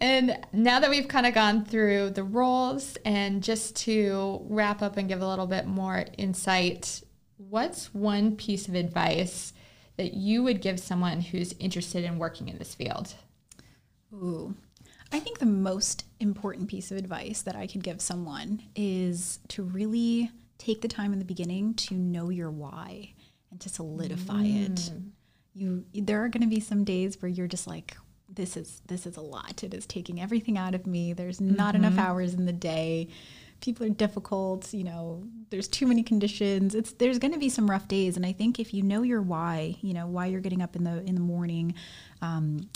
And 0.00 0.38
now 0.52 0.78
that 0.80 0.90
we've 0.90 1.08
kind 1.08 1.26
of 1.26 1.34
gone 1.34 1.64
through 1.64 2.10
the 2.10 2.22
roles, 2.22 2.96
and 3.04 3.42
just 3.42 3.74
to 3.76 4.40
wrap 4.48 4.80
up 4.80 4.96
and 4.96 5.08
give 5.08 5.20
a 5.20 5.26
little 5.26 5.46
bit 5.46 5.66
more 5.66 6.04
insight, 6.16 7.02
what's 7.36 7.92
one 7.92 8.36
piece 8.36 8.68
of 8.68 8.74
advice 8.74 9.52
that 9.96 10.14
you 10.14 10.44
would 10.44 10.60
give 10.60 10.78
someone 10.78 11.20
who's 11.20 11.52
interested 11.58 12.04
in 12.04 12.18
working 12.18 12.48
in 12.48 12.58
this 12.58 12.74
field? 12.74 13.14
Ooh. 14.14 14.54
I 15.12 15.20
think 15.20 15.38
the 15.38 15.46
most 15.46 16.04
important 16.20 16.68
piece 16.68 16.90
of 16.90 16.98
advice 16.98 17.42
that 17.42 17.56
I 17.56 17.66
could 17.66 17.82
give 17.82 18.00
someone 18.00 18.62
is 18.76 19.38
to 19.48 19.62
really 19.62 20.30
take 20.58 20.82
the 20.82 20.88
time 20.88 21.12
in 21.12 21.18
the 21.18 21.24
beginning 21.24 21.74
to 21.74 21.94
know 21.94 22.30
your 22.30 22.50
why 22.50 23.14
and 23.50 23.60
to 23.60 23.68
solidify 23.68 24.42
it. 24.44 24.90
You 25.54 25.84
there 25.94 26.22
are 26.22 26.28
going 26.28 26.42
to 26.42 26.48
be 26.48 26.60
some 26.60 26.84
days 26.84 27.20
where 27.20 27.28
you're 27.28 27.46
just 27.48 27.66
like 27.66 27.96
this 28.28 28.56
is 28.56 28.82
this 28.86 29.06
is 29.06 29.16
a 29.16 29.20
lot. 29.20 29.64
It 29.64 29.72
is 29.74 29.86
taking 29.86 30.20
everything 30.20 30.58
out 30.58 30.74
of 30.74 30.86
me. 30.86 31.12
There's 31.14 31.40
not 31.40 31.74
enough 31.74 31.98
hours 31.98 32.34
in 32.34 32.44
the 32.44 32.52
day. 32.52 33.08
People 33.60 33.86
are 33.86 33.90
difficult, 33.90 34.72
you 34.72 34.84
know, 34.84 35.24
there's 35.50 35.66
too 35.66 35.86
many 35.86 36.02
conditions. 36.04 36.74
It's 36.74 36.92
there's 36.92 37.18
going 37.18 37.32
to 37.32 37.40
be 37.40 37.48
some 37.48 37.68
rough 37.68 37.88
days 37.88 38.16
and 38.16 38.24
I 38.26 38.32
think 38.32 38.60
if 38.60 38.74
you 38.74 38.82
know 38.82 39.02
your 39.02 39.22
why, 39.22 39.76
you 39.80 39.94
know, 39.94 40.06
why 40.06 40.26
you're 40.26 40.40
getting 40.42 40.62
up 40.62 40.76
in 40.76 40.84
the 40.84 41.02
in 41.04 41.14
the 41.14 41.20
morning, 41.20 41.74
um, 42.22 42.68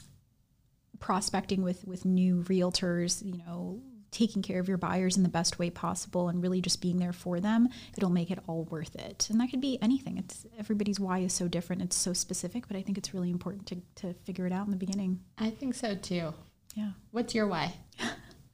prospecting 1.03 1.63
with 1.63 1.85
with 1.87 2.07
new 2.07 2.43
realtors, 2.45 3.23
you 3.23 3.37
know, 3.37 3.83
taking 4.13 4.41
care 4.41 4.61
of 4.61 4.69
your 4.69 4.79
buyers 4.79 5.17
in 5.17 5.23
the 5.23 5.29
best 5.29 5.59
way 5.59 5.69
possible 5.69 6.29
and 6.29 6.43
really 6.43 6.61
just 6.61 6.81
being 6.81 6.99
there 6.99 7.13
for 7.13 7.41
them, 7.41 7.69
it'll 7.97 8.11
make 8.11 8.31
it 8.31 8.39
all 8.47 8.65
worth 8.65 8.95
it. 8.95 9.27
And 9.31 9.41
that 9.41 9.51
could 9.51 9.61
be 9.61 9.79
anything. 9.83 10.19
It's 10.19 10.47
everybody's 10.59 11.01
why 11.01 11.19
is 11.19 11.33
so 11.33 11.49
different. 11.49 11.83
It's 11.83 11.97
so 11.97 12.13
specific, 12.13 12.69
but 12.69 12.77
I 12.77 12.83
think 12.83 12.97
it's 12.97 13.13
really 13.13 13.31
important 13.31 13.67
to 13.67 13.83
to 13.97 14.15
figure 14.25 14.47
it 14.47 14.53
out 14.53 14.65
in 14.65 14.71
the 14.71 14.77
beginning. 14.77 15.21
I 15.37 15.51
think 15.51 15.75
so 15.75 15.95
too. 15.95 16.33
Yeah. 16.75 16.93
What's 17.11 17.35
your 17.35 17.49
why? 17.49 17.75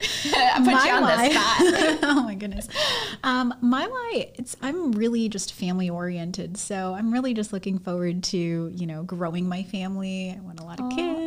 I 0.01 0.63
put 0.65 0.87
you 0.87 0.93
on 0.93 1.03
the 1.03 1.31
spot. 1.31 1.99
oh 2.11 2.23
my 2.23 2.35
goodness. 2.35 2.69
Um, 3.25 3.53
my 3.61 3.87
why, 3.87 4.31
it's 4.37 4.57
I'm 4.63 4.93
really 4.93 5.29
just 5.29 5.53
family 5.53 5.91
oriented. 5.91 6.57
So 6.57 6.95
I'm 6.95 7.13
really 7.13 7.35
just 7.35 7.53
looking 7.53 7.79
forward 7.79 8.23
to, 8.25 8.39
you 8.39 8.87
know, 8.87 9.03
growing 9.03 9.49
my 9.49 9.65
family. 9.65 10.35
I 10.37 10.41
want 10.41 10.61
a 10.61 10.65
lot 10.65 10.81
of 10.81 10.91
kids. 10.91 11.18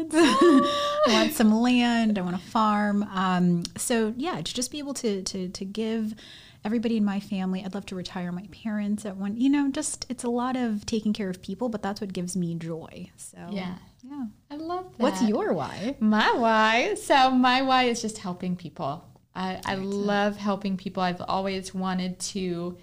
I 1.08 1.08
want 1.08 1.34
some 1.34 1.54
land. 1.54 2.18
I 2.18 2.22
want 2.22 2.36
a 2.36 2.40
farm. 2.40 3.04
Um, 3.04 3.64
so 3.78 4.14
yeah, 4.18 4.42
to 4.42 4.54
just 4.54 4.72
be 4.72 4.80
able 4.80 4.94
to 4.96 5.22
to 5.24 5.50
to 5.50 5.66
give 5.66 6.16
everybody 6.64 6.98
in 6.98 7.06
my 7.06 7.20
family. 7.20 7.64
I'd 7.64 7.74
love 7.74 7.86
to 7.88 7.96
retire 7.96 8.32
my 8.32 8.48
parents 8.52 9.06
at 9.06 9.18
one, 9.18 9.36
you 9.38 9.50
know, 9.50 9.72
just 9.72 10.06
it's 10.10 10.24
a 10.24 10.30
lot 10.30 10.56
of 10.56 10.86
taking 10.86 11.14
care 11.14 11.30
of 11.30 11.42
people, 11.42 11.70
but 11.70 11.82
that's 11.82 12.02
what 12.02 12.14
gives 12.14 12.36
me 12.36 12.56
joy. 12.56 13.10
So 13.18 13.38
Yeah. 13.52 13.76
Yeah. 14.04 14.26
I 14.50 14.56
love 14.56 14.86
that. 14.98 15.04
What's 15.04 15.22
your 15.24 15.54
why? 15.54 15.96
My 16.00 16.32
why. 16.34 16.96
So 16.96 17.32
my 17.32 17.62
why 17.62 17.84
is 17.84 18.02
just 18.02 18.18
helping 18.20 18.56
people. 18.56 19.06
I, 19.34 19.62
I 19.66 19.76
love 19.76 20.36
helping 20.36 20.76
people. 20.76 21.02
I've 21.02 21.22
always 21.22 21.74
wanted 21.74 22.20
to 22.20 22.78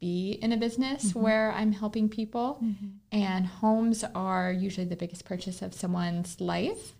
be 0.00 0.38
in 0.40 0.52
a 0.52 0.56
business 0.56 1.12
where 1.14 1.50
I'm 1.52 1.72
helping 1.72 2.08
people. 2.08 2.62
And 3.10 3.46
homes 3.46 4.04
are 4.14 4.52
usually 4.52 4.86
the 4.86 4.94
biggest 4.94 5.24
purchase 5.24 5.60
of 5.60 5.74
someone's 5.74 6.40
life. 6.40 6.94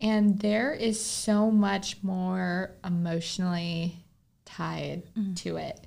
And 0.00 0.38
there 0.38 0.72
is 0.72 1.04
so 1.04 1.50
much 1.50 2.02
more 2.02 2.76
emotionally 2.84 3.96
tied 4.44 5.02
to 5.36 5.56
it. 5.56 5.86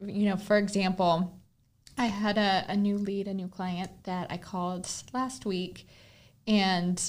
You 0.00 0.30
know, 0.30 0.36
for 0.36 0.58
example, 0.58 1.40
I 1.98 2.06
had 2.06 2.38
a, 2.38 2.64
a 2.68 2.76
new 2.76 2.98
lead, 2.98 3.28
a 3.28 3.34
new 3.34 3.48
client 3.48 3.90
that 4.04 4.30
I 4.30 4.36
called 4.36 4.88
last 5.12 5.44
week. 5.44 5.86
And 6.46 7.02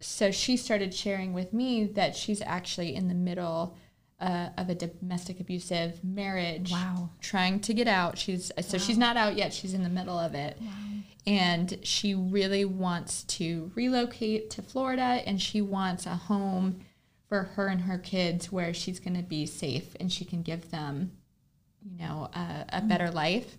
so 0.00 0.30
she 0.30 0.56
started 0.56 0.94
sharing 0.94 1.32
with 1.32 1.52
me 1.52 1.84
that 1.84 2.16
she's 2.16 2.42
actually 2.42 2.94
in 2.94 3.08
the 3.08 3.14
middle 3.14 3.76
uh, 4.20 4.50
of 4.56 4.68
a 4.68 4.74
domestic 4.74 5.40
abusive 5.40 6.02
marriage. 6.04 6.70
Wow. 6.70 7.10
Trying 7.20 7.60
to 7.60 7.74
get 7.74 7.88
out. 7.88 8.18
She's 8.18 8.52
so 8.60 8.78
she's 8.78 8.98
not 8.98 9.16
out 9.16 9.36
yet. 9.36 9.52
She's 9.52 9.74
in 9.74 9.82
the 9.82 9.88
middle 9.88 10.18
of 10.18 10.34
it. 10.34 10.56
And 11.26 11.78
she 11.82 12.14
really 12.14 12.64
wants 12.64 13.22
to 13.24 13.70
relocate 13.74 14.50
to 14.50 14.62
Florida 14.62 15.22
and 15.24 15.40
she 15.40 15.60
wants 15.60 16.04
a 16.06 16.16
home 16.16 16.80
for 17.28 17.44
her 17.44 17.68
and 17.68 17.82
her 17.82 17.98
kids 17.98 18.50
where 18.50 18.74
she's 18.74 19.00
going 19.00 19.16
to 19.16 19.22
be 19.22 19.46
safe 19.46 19.94
and 20.00 20.12
she 20.12 20.24
can 20.24 20.42
give 20.42 20.70
them, 20.70 21.12
you 21.82 22.04
know, 22.04 22.28
a, 22.34 22.64
a 22.68 22.80
mm. 22.80 22.88
better 22.88 23.10
life. 23.10 23.56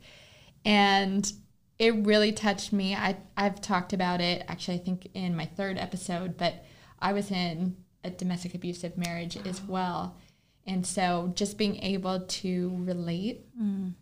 And 0.65 1.31
it 1.79 1.95
really 2.05 2.31
touched 2.31 2.73
me. 2.73 2.95
I, 2.95 3.17
I've 3.35 3.61
talked 3.61 3.93
about 3.93 4.21
it 4.21 4.45
actually, 4.47 4.75
I 4.75 4.83
think 4.83 5.07
in 5.13 5.35
my 5.35 5.45
third 5.45 5.77
episode, 5.77 6.37
but 6.37 6.65
I 6.99 7.13
was 7.13 7.31
in 7.31 7.77
a 8.03 8.09
domestic 8.09 8.53
abusive 8.53 8.97
marriage 8.97 9.37
as 9.37 9.61
oh. 9.61 9.71
well. 9.71 10.17
And 10.65 10.85
so 10.87 11.33
just 11.35 11.57
being 11.57 11.75
able 11.83 12.21
to 12.21 12.75
relate 12.85 13.45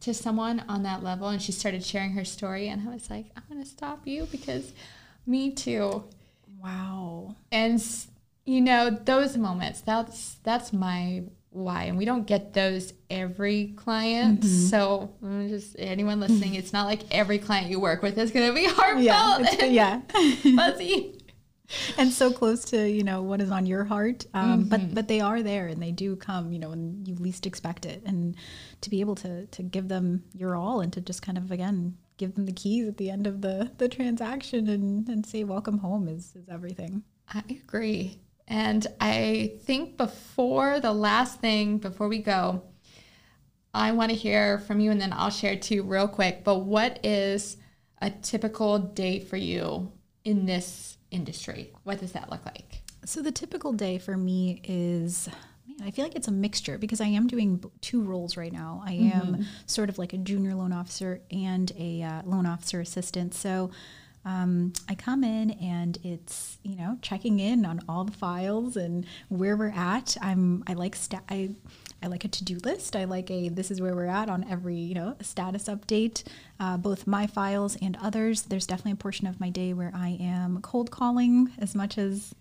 to 0.01 0.13
someone 0.13 0.63
on 0.69 0.83
that 0.83 1.03
level, 1.03 1.27
and 1.29 1.41
she 1.41 1.51
started 1.51 1.83
sharing 1.83 2.11
her 2.11 2.23
story, 2.25 2.67
and 2.67 2.87
I 2.87 2.93
was 2.93 3.09
like, 3.09 3.25
I'm 3.35 3.43
going 3.49 3.63
to 3.63 3.67
stop 3.69 4.05
you 4.07 4.27
because 4.31 4.71
me 5.25 5.51
too. 5.51 6.03
Wow. 6.61 7.35
And 7.51 7.83
you 8.45 8.61
know, 8.61 8.89
those 8.89 9.37
moments, 9.37 9.81
that's 9.81 10.35
that's 10.43 10.71
my 10.73 11.23
why. 11.49 11.83
And 11.83 11.97
we 11.97 12.05
don't 12.05 12.25
get 12.25 12.53
those 12.53 12.93
every 13.09 13.73
client. 13.75 14.43
So 14.45 15.13
mm, 15.23 15.49
just 15.49 15.75
anyone 15.77 16.19
listening, 16.19 16.53
it's 16.61 16.73
not 16.73 16.85
like 16.85 17.01
every 17.11 17.39
client 17.39 17.69
you 17.69 17.79
work 17.79 18.01
with 18.01 18.17
is 18.17 18.31
going 18.31 18.47
to 18.47 18.53
be 18.53 18.65
heartfelt 18.67 19.01
Yeah. 19.03 19.37
and 19.61 19.73
yeah. 20.43 20.55
fuzzy. 20.55 21.20
and 21.97 22.11
so 22.11 22.31
close 22.31 22.65
to 22.65 22.89
you 22.89 23.03
know 23.03 23.21
what 23.21 23.41
is 23.41 23.51
on 23.51 23.65
your 23.65 23.83
heart 23.83 24.25
um, 24.33 24.61
Mm-hmm. 24.61 24.69
but 24.69 24.95
but 24.95 25.07
they 25.07 25.19
are 25.21 25.41
there 25.43 25.67
and 25.67 25.81
they 25.81 25.91
do 25.91 26.15
come 26.15 26.51
you 26.51 26.59
know 26.59 26.69
when 26.69 27.03
you 27.05 27.15
least 27.15 27.45
expect 27.45 27.85
it 27.85 28.01
and 28.05 28.35
to 28.81 28.89
be 28.89 28.99
able 29.01 29.15
to 29.15 29.45
to 29.47 29.63
give 29.63 29.87
them 29.87 30.23
your 30.33 30.55
all 30.55 30.81
and 30.81 30.91
to 30.93 31.01
just 31.01 31.21
kind 31.21 31.37
of 31.37 31.51
again 31.51 31.97
give 32.17 32.35
them 32.35 32.45
the 32.45 32.51
keys 32.53 32.87
at 32.87 32.97
the 32.97 33.09
end 33.09 33.25
of 33.27 33.41
the 33.41 33.71
the 33.77 33.87
transaction 33.89 34.67
and 34.67 35.07
and 35.07 35.25
say 35.25 35.43
welcome 35.43 35.79
home 35.79 36.07
is 36.07 36.35
is 36.35 36.47
everything 36.49 37.03
I 37.33 37.43
agree. 37.49 38.19
And 38.47 38.85
I 38.99 39.53
think 39.63 39.95
before 39.97 40.81
the 40.81 40.91
last 40.91 41.39
thing, 41.39 41.77
before 41.77 42.09
we 42.09 42.17
go, 42.19 42.63
I 43.73 43.93
want 43.93 44.11
to 44.11 44.17
hear 44.17 44.59
from 44.59 44.81
you 44.81 44.91
and 44.91 44.99
then 44.99 45.13
I'll 45.13 45.29
share 45.29 45.55
too, 45.55 45.83
real 45.83 46.09
quick. 46.09 46.43
But 46.43 46.59
what 46.65 46.99
is 47.05 47.55
a 48.01 48.09
typical 48.09 48.77
day 48.79 49.21
for 49.21 49.37
you 49.37 49.93
in 50.25 50.45
this 50.45 50.97
industry? 51.11 51.71
What 51.83 51.99
does 51.99 52.13
that 52.13 52.29
look 52.29 52.45
like? 52.45 52.81
So 53.05 53.21
the 53.21 53.31
typical 53.31 53.73
day 53.73 53.97
for 53.97 54.17
me 54.17 54.61
is 54.63 55.29
man, 55.67 55.87
I 55.87 55.91
feel 55.91 56.05
like 56.05 56.15
it's 56.15 56.27
a 56.27 56.31
mixture 56.31 56.77
because 56.77 57.01
I 57.01 57.07
am 57.07 57.27
doing 57.27 57.63
two 57.81 58.01
roles 58.01 58.37
right 58.37 58.51
now. 58.51 58.83
I 58.85 58.93
am 58.93 59.45
sort 59.65 59.89
of 59.89 59.97
like 59.97 60.13
a 60.13 60.17
junior 60.17 60.55
loan 60.55 60.73
officer 60.73 61.21
and 61.31 61.71
a 61.77 62.03
uh, 62.03 62.21
loan 62.25 62.45
officer 62.45 62.79
assistant. 62.79 63.33
So 63.33 63.71
um, 64.23 64.73
I 64.87 64.95
come 64.95 65.23
in 65.23 65.51
and 65.51 65.97
it's 66.03 66.59
you 66.63 66.75
know 66.75 66.97
checking 67.01 67.39
in 67.39 67.65
on 67.65 67.81
all 67.89 68.03
the 68.03 68.11
files 68.11 68.77
and 68.77 69.05
where 69.29 69.57
we're 69.57 69.69
at. 69.69 70.15
I'm 70.21 70.63
I 70.67 70.73
like 70.73 70.95
sta- 70.95 71.23
I 71.29 71.51
I 72.03 72.07
like 72.07 72.25
a 72.25 72.27
to-do 72.27 72.57
list. 72.63 72.95
I 72.95 73.03
like 73.05 73.29
a 73.29 73.49
this 73.49 73.69
is 73.71 73.79
where 73.81 73.93
we're 73.95 74.05
at 74.07 74.29
on 74.29 74.43
every 74.49 74.75
you 74.75 74.93
know 74.95 75.15
status 75.21 75.65
update, 75.65 76.23
uh, 76.59 76.77
both 76.77 77.05
my 77.07 77.27
files 77.27 77.77
and 77.81 77.97
others. 78.01 78.43
There's 78.43 78.65
definitely 78.67 78.93
a 78.93 78.95
portion 78.95 79.27
of 79.27 79.39
my 79.39 79.49
day 79.49 79.73
where 79.73 79.91
I 79.95 80.17
am 80.19 80.61
cold 80.61 80.91
calling 80.91 81.51
as 81.59 81.75
much 81.75 81.97
as 81.97 82.33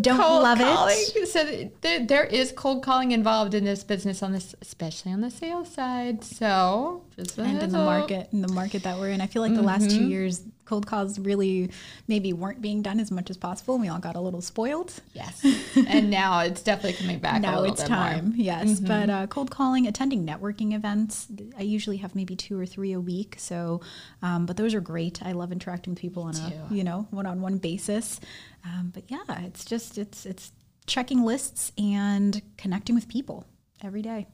Don't 0.00 0.18
Cold 0.20 0.42
love 0.42 0.58
calling. 0.58 0.96
it. 0.96 1.28
So 1.28 1.44
th- 1.44 1.70
there, 1.80 2.04
there 2.06 2.24
is 2.24 2.52
cold 2.52 2.82
calling 2.82 3.12
involved 3.12 3.54
in 3.54 3.64
this 3.64 3.84
business 3.84 4.22
on 4.22 4.32
this, 4.32 4.54
especially 4.60 5.12
on 5.12 5.20
the 5.20 5.30
sales 5.30 5.72
side. 5.72 6.24
So 6.24 7.02
just 7.16 7.38
and 7.38 7.62
in 7.62 7.70
the 7.70 7.78
market 7.78 8.28
in 8.32 8.42
the 8.42 8.48
market 8.52 8.82
that 8.82 8.98
we're 8.98 9.10
in. 9.10 9.20
I 9.20 9.26
feel 9.26 9.42
like 9.42 9.54
the 9.54 9.62
last 9.62 9.90
two 9.90 10.04
years 10.04 10.42
cold 10.66 10.86
calls 10.86 11.18
really 11.18 11.70
maybe 12.06 12.32
weren't 12.34 12.60
being 12.60 12.82
done 12.82 13.00
as 13.00 13.10
much 13.10 13.30
as 13.30 13.36
possible. 13.38 13.78
We 13.78 13.88
all 13.88 13.98
got 13.98 14.16
a 14.16 14.20
little 14.20 14.42
spoiled. 14.42 14.92
Yes, 15.14 15.44
and 15.88 16.10
now 16.10 16.40
it's 16.40 16.62
definitely 16.62 16.98
coming 16.98 17.18
back. 17.18 17.40
now 17.40 17.62
it's 17.64 17.82
bit 17.82 17.90
more. 17.90 17.98
time 17.98 18.34
yes 18.36 18.80
but 18.80 19.08
uh, 19.10 19.26
cold 19.26 19.50
calling 19.50 19.86
attending 19.86 20.26
networking 20.26 20.74
events 20.74 21.26
i 21.58 21.62
usually 21.62 21.96
have 21.98 22.14
maybe 22.14 22.34
two 22.36 22.58
or 22.58 22.66
three 22.66 22.92
a 22.92 23.00
week 23.00 23.34
so 23.38 23.80
um, 24.22 24.46
but 24.46 24.56
those 24.56 24.74
are 24.74 24.80
great 24.80 25.22
i 25.24 25.32
love 25.32 25.52
interacting 25.52 25.92
with 25.92 26.00
people 26.00 26.22
on 26.24 26.34
a 26.36 26.74
you 26.74 26.84
know 26.84 27.06
one-on-one 27.10 27.58
basis 27.58 28.20
um, 28.64 28.90
but 28.94 29.04
yeah 29.08 29.24
it's 29.44 29.64
just 29.64 29.98
it's 29.98 30.26
it's 30.26 30.52
checking 30.86 31.22
lists 31.24 31.72
and 31.78 32.42
connecting 32.56 32.94
with 32.94 33.08
people 33.08 33.44
every 33.82 34.02
day 34.02 34.26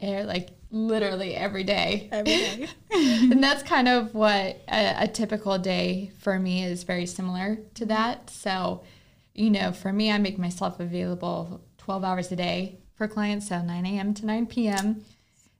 Eh, 0.00 0.24
like 0.24 0.50
literally 0.70 1.34
every 1.34 1.64
day. 1.64 2.08
every 2.12 2.32
day 2.32 2.68
and 2.92 3.42
that's 3.42 3.62
kind 3.62 3.88
of 3.88 4.14
what 4.14 4.62
a, 4.68 5.04
a 5.04 5.08
typical 5.08 5.58
day 5.58 6.10
for 6.18 6.38
me 6.38 6.64
is 6.64 6.84
very 6.84 7.06
similar 7.06 7.58
to 7.74 7.84
that. 7.86 8.30
So, 8.30 8.82
you 9.34 9.50
know, 9.50 9.72
for 9.72 9.92
me, 9.92 10.10
I 10.10 10.18
make 10.18 10.38
myself 10.38 10.80
available 10.80 11.60
12 11.78 12.04
hours 12.04 12.32
a 12.32 12.36
day 12.36 12.78
for 12.94 13.08
clients, 13.08 13.48
so 13.48 13.60
9 13.60 13.86
a.m. 13.86 14.14
to 14.14 14.26
9 14.26 14.46
p.m. 14.46 15.04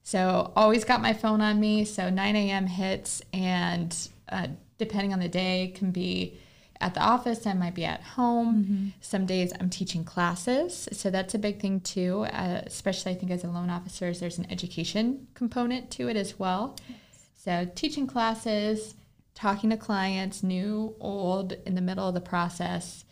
So, 0.02 0.52
always 0.56 0.84
got 0.84 1.02
my 1.02 1.12
phone 1.12 1.40
on 1.40 1.60
me. 1.60 1.84
So, 1.84 2.10
9 2.10 2.36
a.m. 2.36 2.66
hits, 2.66 3.22
and 3.32 3.96
uh, 4.28 4.48
depending 4.78 5.12
on 5.12 5.20
the 5.20 5.28
day, 5.28 5.72
can 5.74 5.90
be 5.90 6.38
at 6.80 6.94
the 6.94 7.00
office, 7.00 7.46
I 7.46 7.52
might 7.52 7.74
be 7.74 7.84
at 7.84 8.02
home. 8.02 8.92
Some 9.00 9.26
days 9.26 9.52
I'm 9.60 9.70
teaching 9.70 10.04
classes. 10.04 10.88
So, 10.92 11.10
that's 11.10 11.34
a 11.34 11.38
big 11.38 11.60
thing 11.60 11.80
too, 11.80 12.26
uh, 12.32 12.62
especially 12.66 13.12
I 13.12 13.14
think 13.16 13.30
as 13.32 13.44
a 13.44 13.48
loan 13.48 13.70
officer, 13.70 14.12
there's 14.12 14.38
an 14.38 14.46
education 14.50 15.28
component 15.34 15.90
to 15.92 16.08
it 16.08 16.16
as 16.16 16.38
well. 16.38 16.76
Yes. 16.88 16.98
So, 17.36 17.70
teaching 17.74 18.06
classes, 18.06 18.94
talking 19.34 19.70
to 19.70 19.76
clients, 19.76 20.42
new, 20.42 20.94
old, 21.00 21.52
in 21.66 21.74
the 21.74 21.80
middle 21.80 22.08
of 22.08 22.14
the 22.14 22.20
process, 22.20 23.04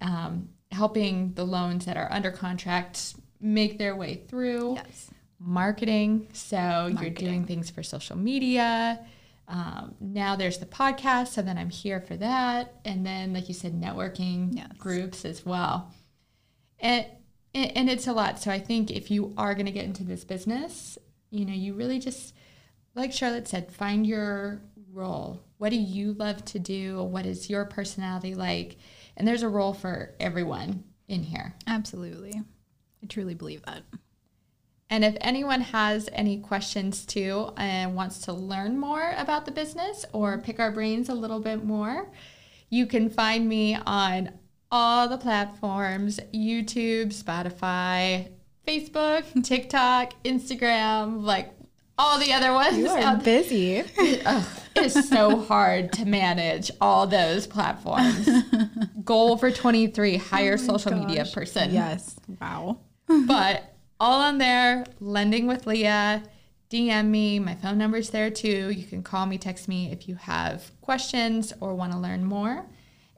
um, 0.00 0.50
helping 0.70 1.32
the 1.34 1.44
loans 1.44 1.86
that 1.86 1.96
are 1.96 2.10
under 2.12 2.30
contract 2.30 3.14
make 3.40 3.78
their 3.78 3.94
way 3.94 4.22
through, 4.28 4.74
yes 4.74 5.10
marketing. 5.38 6.28
So, 6.32 6.90
you're 7.00 7.10
doing 7.10 7.44
things 7.44 7.70
for 7.70 7.82
social 7.82 8.16
media. 8.16 9.04
Um, 9.48 9.94
now 10.00 10.34
there's 10.36 10.58
the 10.58 10.66
podcast, 10.66 11.28
so 11.28 11.42
then 11.42 11.56
I'm 11.58 11.70
here 11.70 12.00
for 12.00 12.16
that. 12.16 12.74
And 12.84 13.06
then, 13.06 13.32
like 13.32 13.48
you 13.48 13.54
said, 13.54 13.80
networking 13.80 14.56
Yes. 14.56 14.68
groups 14.78 15.24
as 15.24 15.46
well. 15.46 15.92
And, 16.80 17.06
and 17.54 17.76
and 17.76 17.90
it's 17.90 18.06
a 18.06 18.12
lot. 18.12 18.38
So 18.40 18.50
I 18.50 18.58
think 18.58 18.90
if 18.90 19.10
you 19.10 19.32
are 19.36 19.54
going 19.54 19.66
to 19.66 19.72
get 19.72 19.84
into 19.84 20.04
this 20.04 20.24
business, 20.24 20.98
you 21.30 21.44
know, 21.44 21.52
you 21.54 21.74
really 21.74 21.98
just, 21.98 22.34
like 22.94 23.12
Charlotte 23.12 23.48
said, 23.48 23.72
find 23.72 24.06
your 24.06 24.60
role. 24.92 25.42
What 25.58 25.70
do 25.70 25.76
you 25.76 26.12
love 26.12 26.44
to 26.46 26.58
do? 26.58 27.02
What 27.02 27.24
is 27.26 27.48
your 27.48 27.64
personality 27.64 28.34
like? 28.34 28.76
And 29.16 29.26
there's 29.26 29.42
a 29.42 29.48
role 29.48 29.72
for 29.74 30.14
everyone 30.20 30.84
in 31.08 31.22
here. 31.22 31.54
absolutely 31.68 32.32
i 33.02 33.06
truly 33.06 33.34
believe 33.34 33.62
that 33.62 33.82
And 34.88 35.04
if 35.04 35.16
anyone 35.20 35.60
has 35.62 36.08
any 36.12 36.38
questions 36.38 37.04
too 37.04 37.50
and 37.56 37.96
wants 37.96 38.18
to 38.20 38.32
learn 38.32 38.78
more 38.78 39.14
about 39.16 39.44
the 39.44 39.50
business 39.50 40.04
or 40.12 40.38
pick 40.38 40.60
our 40.60 40.70
brains 40.70 41.08
a 41.08 41.14
little 41.14 41.40
bit 41.40 41.64
more, 41.64 42.08
you 42.70 42.86
can 42.86 43.10
find 43.10 43.48
me 43.48 43.76
on 43.86 44.30
all 44.70 45.08
the 45.08 45.18
platforms 45.18 46.20
YouTube, 46.32 47.06
Spotify, 47.08 48.28
Facebook, 48.66 49.24
TikTok, 49.44 50.12
Instagram, 50.24 51.22
like 51.22 51.52
all 51.98 52.18
the 52.18 52.32
other 52.32 52.52
ones. 52.52 52.76
you 52.76 52.88
are 52.88 53.16
busy. 53.16 53.80
Ugh, 54.26 54.46
it 54.74 54.84
is 54.84 55.08
so 55.08 55.40
hard 55.40 55.92
to 55.94 56.04
manage 56.04 56.70
all 56.80 57.06
those 57.06 57.46
platforms. 57.46 58.28
Goal 59.04 59.36
for 59.36 59.50
23 59.50 60.16
hire 60.18 60.54
oh 60.54 60.56
social 60.56 60.92
media 60.92 61.24
person. 61.24 61.72
Yes. 61.72 62.16
Wow. 62.40 62.80
But 63.08 63.75
all 63.98 64.20
on 64.20 64.38
there, 64.38 64.84
lending 65.00 65.46
with 65.46 65.66
Leah. 65.66 66.22
DM 66.70 67.06
me. 67.06 67.38
My 67.38 67.54
phone 67.54 67.78
number's 67.78 68.10
there 68.10 68.30
too. 68.30 68.70
You 68.70 68.84
can 68.84 69.02
call 69.02 69.26
me, 69.26 69.38
text 69.38 69.68
me 69.68 69.92
if 69.92 70.08
you 70.08 70.16
have 70.16 70.72
questions 70.80 71.52
or 71.60 71.74
want 71.74 71.92
to 71.92 71.98
learn 71.98 72.24
more. 72.24 72.66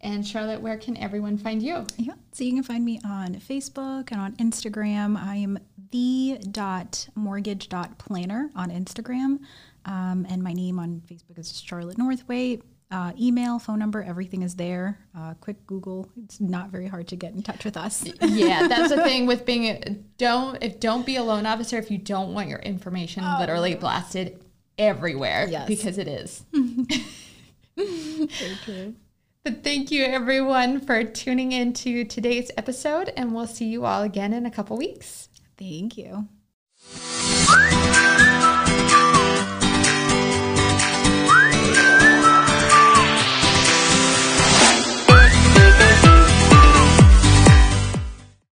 And 0.00 0.26
Charlotte, 0.26 0.60
where 0.60 0.76
can 0.76 0.96
everyone 0.96 1.38
find 1.38 1.62
you? 1.62 1.86
Yeah. 1.96 2.12
So 2.32 2.44
you 2.44 2.52
can 2.52 2.62
find 2.62 2.84
me 2.84 3.00
on 3.04 3.36
Facebook 3.36 4.12
and 4.12 4.20
on 4.20 4.36
Instagram. 4.36 5.16
I 5.16 5.36
am 5.36 5.58
the 5.90 6.38
dot 6.50 7.08
mortgage 7.14 7.68
dot 7.68 7.98
planner 7.98 8.50
on 8.54 8.70
Instagram. 8.70 9.40
Um, 9.86 10.26
and 10.28 10.42
my 10.42 10.52
name 10.52 10.78
on 10.78 11.02
Facebook 11.10 11.38
is 11.38 11.60
Charlotte 11.60 11.98
Northway. 11.98 12.60
Uh, 12.90 13.12
email, 13.20 13.58
phone 13.58 13.78
number, 13.78 14.02
everything 14.02 14.42
is 14.42 14.54
there. 14.56 14.98
Uh, 15.16 15.34
quick 15.34 15.66
Google. 15.66 16.08
It's 16.24 16.40
not 16.40 16.70
very 16.70 16.86
hard 16.88 17.06
to 17.08 17.16
get 17.16 17.34
in 17.34 17.42
touch 17.42 17.64
with 17.64 17.76
us. 17.76 18.02
Yeah, 18.22 18.66
that's 18.66 18.88
the 18.88 19.02
thing 19.04 19.26
with 19.26 19.44
being 19.44 19.64
a, 19.66 19.78
don't 20.16 20.56
if 20.62 20.80
don't 20.80 21.04
be 21.04 21.16
a 21.16 21.22
loan 21.22 21.44
officer 21.44 21.76
if 21.76 21.90
you 21.90 21.98
don't 21.98 22.32
want 22.32 22.48
your 22.48 22.60
information 22.60 23.22
literally 23.38 23.74
blasted 23.74 24.42
everywhere 24.78 25.46
Yes. 25.50 25.68
because 25.68 25.98
it 25.98 26.08
is. 26.08 26.44
Very 27.76 28.28
true. 28.64 28.94
But 29.44 29.62
thank 29.62 29.90
you 29.90 30.04
everyone 30.04 30.80
for 30.80 31.04
tuning 31.04 31.52
in 31.52 31.72
to 31.74 32.04
today's 32.04 32.50
episode 32.56 33.12
and 33.16 33.34
we'll 33.34 33.46
see 33.46 33.66
you 33.66 33.84
all 33.84 34.02
again 34.02 34.32
in 34.32 34.46
a 34.46 34.50
couple 34.50 34.76
weeks. 34.78 35.28
Thank 35.58 35.98
you. 35.98 36.26